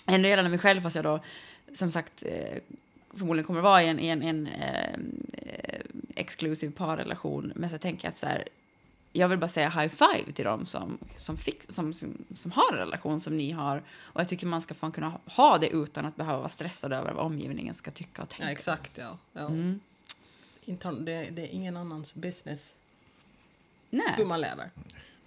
[0.07, 1.20] ändå gällande mig själv, fast jag då
[1.74, 2.59] som sagt eh,
[3.14, 5.01] förmodligen kommer att vara i en, i en, en eh,
[6.14, 7.53] exklusiv parrelation.
[7.57, 8.49] Men så tänker jag att så här,
[9.12, 12.72] jag vill bara säga high five till dem som, som, fick, som, som, som har
[12.72, 13.82] en relation som ni har.
[13.99, 17.12] Och jag tycker man ska få kunna ha det utan att behöva vara stressad över
[17.12, 18.45] vad omgivningen ska tycka och tänka.
[18.45, 19.18] Ja, exakt, ja.
[19.32, 19.47] ja.
[19.47, 19.80] Mm.
[20.66, 22.74] Det, det är ingen annans business
[23.90, 24.14] Nej.
[24.16, 24.70] hur man lever.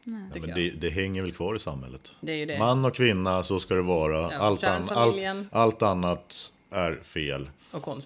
[0.04, 2.16] Ja, tycker men det, det hänger väl kvar i samhället.
[2.22, 2.60] Det är ju det.
[2.60, 4.22] Man och kvinna, så ska det vara.
[4.22, 5.16] Ja, allt, an, allt,
[5.52, 7.50] allt annat är fel.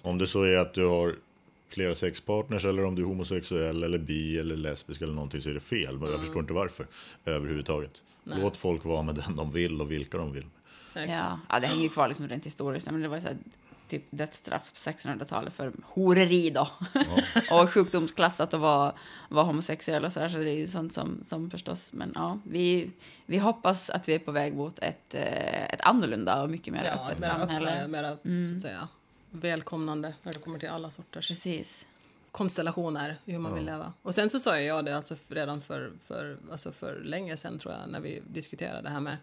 [0.04, 1.16] Om det så är att du har
[1.68, 5.54] flera sexpartners eller om du är homosexuell eller bi eller lesbisk eller någonting så är
[5.54, 5.92] det fel.
[5.94, 6.10] Men Mm.
[6.12, 6.86] jag förstår inte varför
[7.24, 8.02] överhuvudtaget.
[8.24, 10.44] Låt folk vara med den de vill och vilka de vill.
[10.94, 12.90] Ja, ja, det hänger ju kvar liksom rent historiskt.
[12.90, 13.36] Men det var så här,
[13.90, 16.68] typ dödsstraff på 1600-talet för horeri då.
[17.50, 18.92] och sjukdomsklassat att vara,
[19.28, 20.28] vara homosexuell och så där.
[20.28, 21.92] Så det är ju sånt som, som förstås.
[21.92, 22.90] Men ja, vi,
[23.26, 26.84] vi hoppas att vi är på väg mot ett, eh, ett annorlunda och mycket mer
[26.84, 27.70] Ja, öppet mera samhälle.
[27.70, 28.16] öppnare, mera
[28.48, 28.88] så att säga,
[29.30, 31.86] välkomnande när det kommer till alla sorters Precis.
[32.30, 33.92] konstellationer i hur man vill leva.
[34.02, 37.74] Och sen så sa jag det alltså redan för, för, alltså för länge sedan tror
[37.74, 39.16] jag när vi diskuterade det här med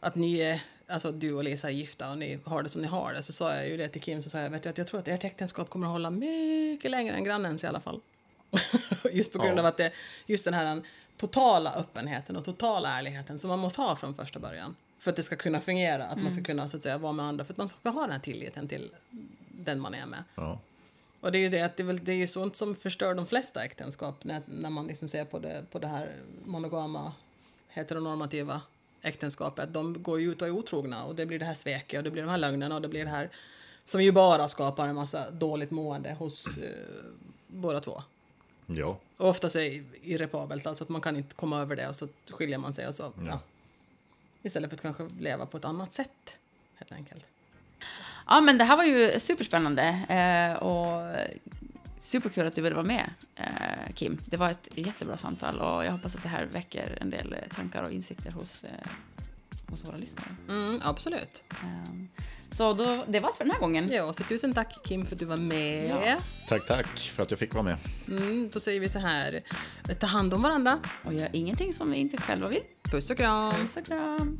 [0.00, 2.88] att ni är, alltså du och Lisa är gifta och ni har det som ni
[2.88, 3.22] har det.
[3.22, 5.00] Så sa jag ju det till Kim, så sa jag, vet du, att jag tror
[5.00, 8.00] att ert äktenskap kommer att hålla mycket längre än grannens i alla fall.
[9.12, 9.60] just på grund Ja.
[9.62, 9.92] av att det,
[10.26, 10.82] just den här
[11.16, 14.76] totala öppenheten och totala ärligheten som man måste ha från första början.
[14.98, 17.26] För att det ska kunna fungera, att man ska kunna så att säga vara med
[17.26, 18.90] andra, för att man ska ha den här tilliten till
[19.48, 20.24] den man är med.
[20.34, 20.58] Ja.
[21.20, 23.14] Och det är ju det att det är, väl, det är ju sånt som förstör
[23.14, 26.12] de flesta äktenskap när, när man liksom ser på det, på det här
[26.44, 27.12] monogama,
[27.68, 28.60] heteronormativa
[29.06, 29.72] äktenskapet.
[29.72, 32.10] De går ju ut och är otrogna och det blir det här sveket och det
[32.10, 33.30] blir de här lögnerna och det blir det här
[33.84, 36.70] som ju bara skapar en massa dåligt mående hos eh,
[37.46, 38.02] båda två.
[38.66, 38.98] ja.
[39.16, 42.08] Och oftast är det irreparabelt, alltså att man kan inte komma över det och så
[42.30, 43.40] skiljer man sig och så, ja.
[44.42, 46.38] Istället för att kanske leva på ett annat sätt,
[46.74, 47.24] helt enkelt.
[48.26, 51.16] Ja, men det här var ju superspännande eh, och
[51.98, 54.18] superkul att du ville vara med, eh, Kim.
[54.24, 57.54] Det var ett jättebra samtal och jag hoppas att det här väcker en del eh,
[57.54, 58.90] tankar och insikter hos, eh,
[59.66, 60.28] hos våra lyssnare.
[60.48, 61.44] Mm, absolut.
[61.50, 61.92] Eh,
[62.50, 63.88] så då, det var allt för den här gången.
[63.90, 65.88] Ja, så tusen tack Kim för att du var med.
[65.88, 66.16] Ja.
[66.48, 67.78] Tack, tack för att jag fick vara med.
[68.08, 69.42] Mm, då säger vi så här,
[70.00, 70.78] ta hand om varandra.
[71.04, 72.62] Och gör ingenting som vi inte själva vill.
[72.82, 73.52] Puss och kram.
[73.52, 74.38] Puss och kram.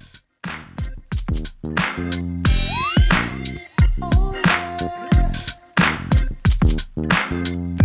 [6.99, 7.76] you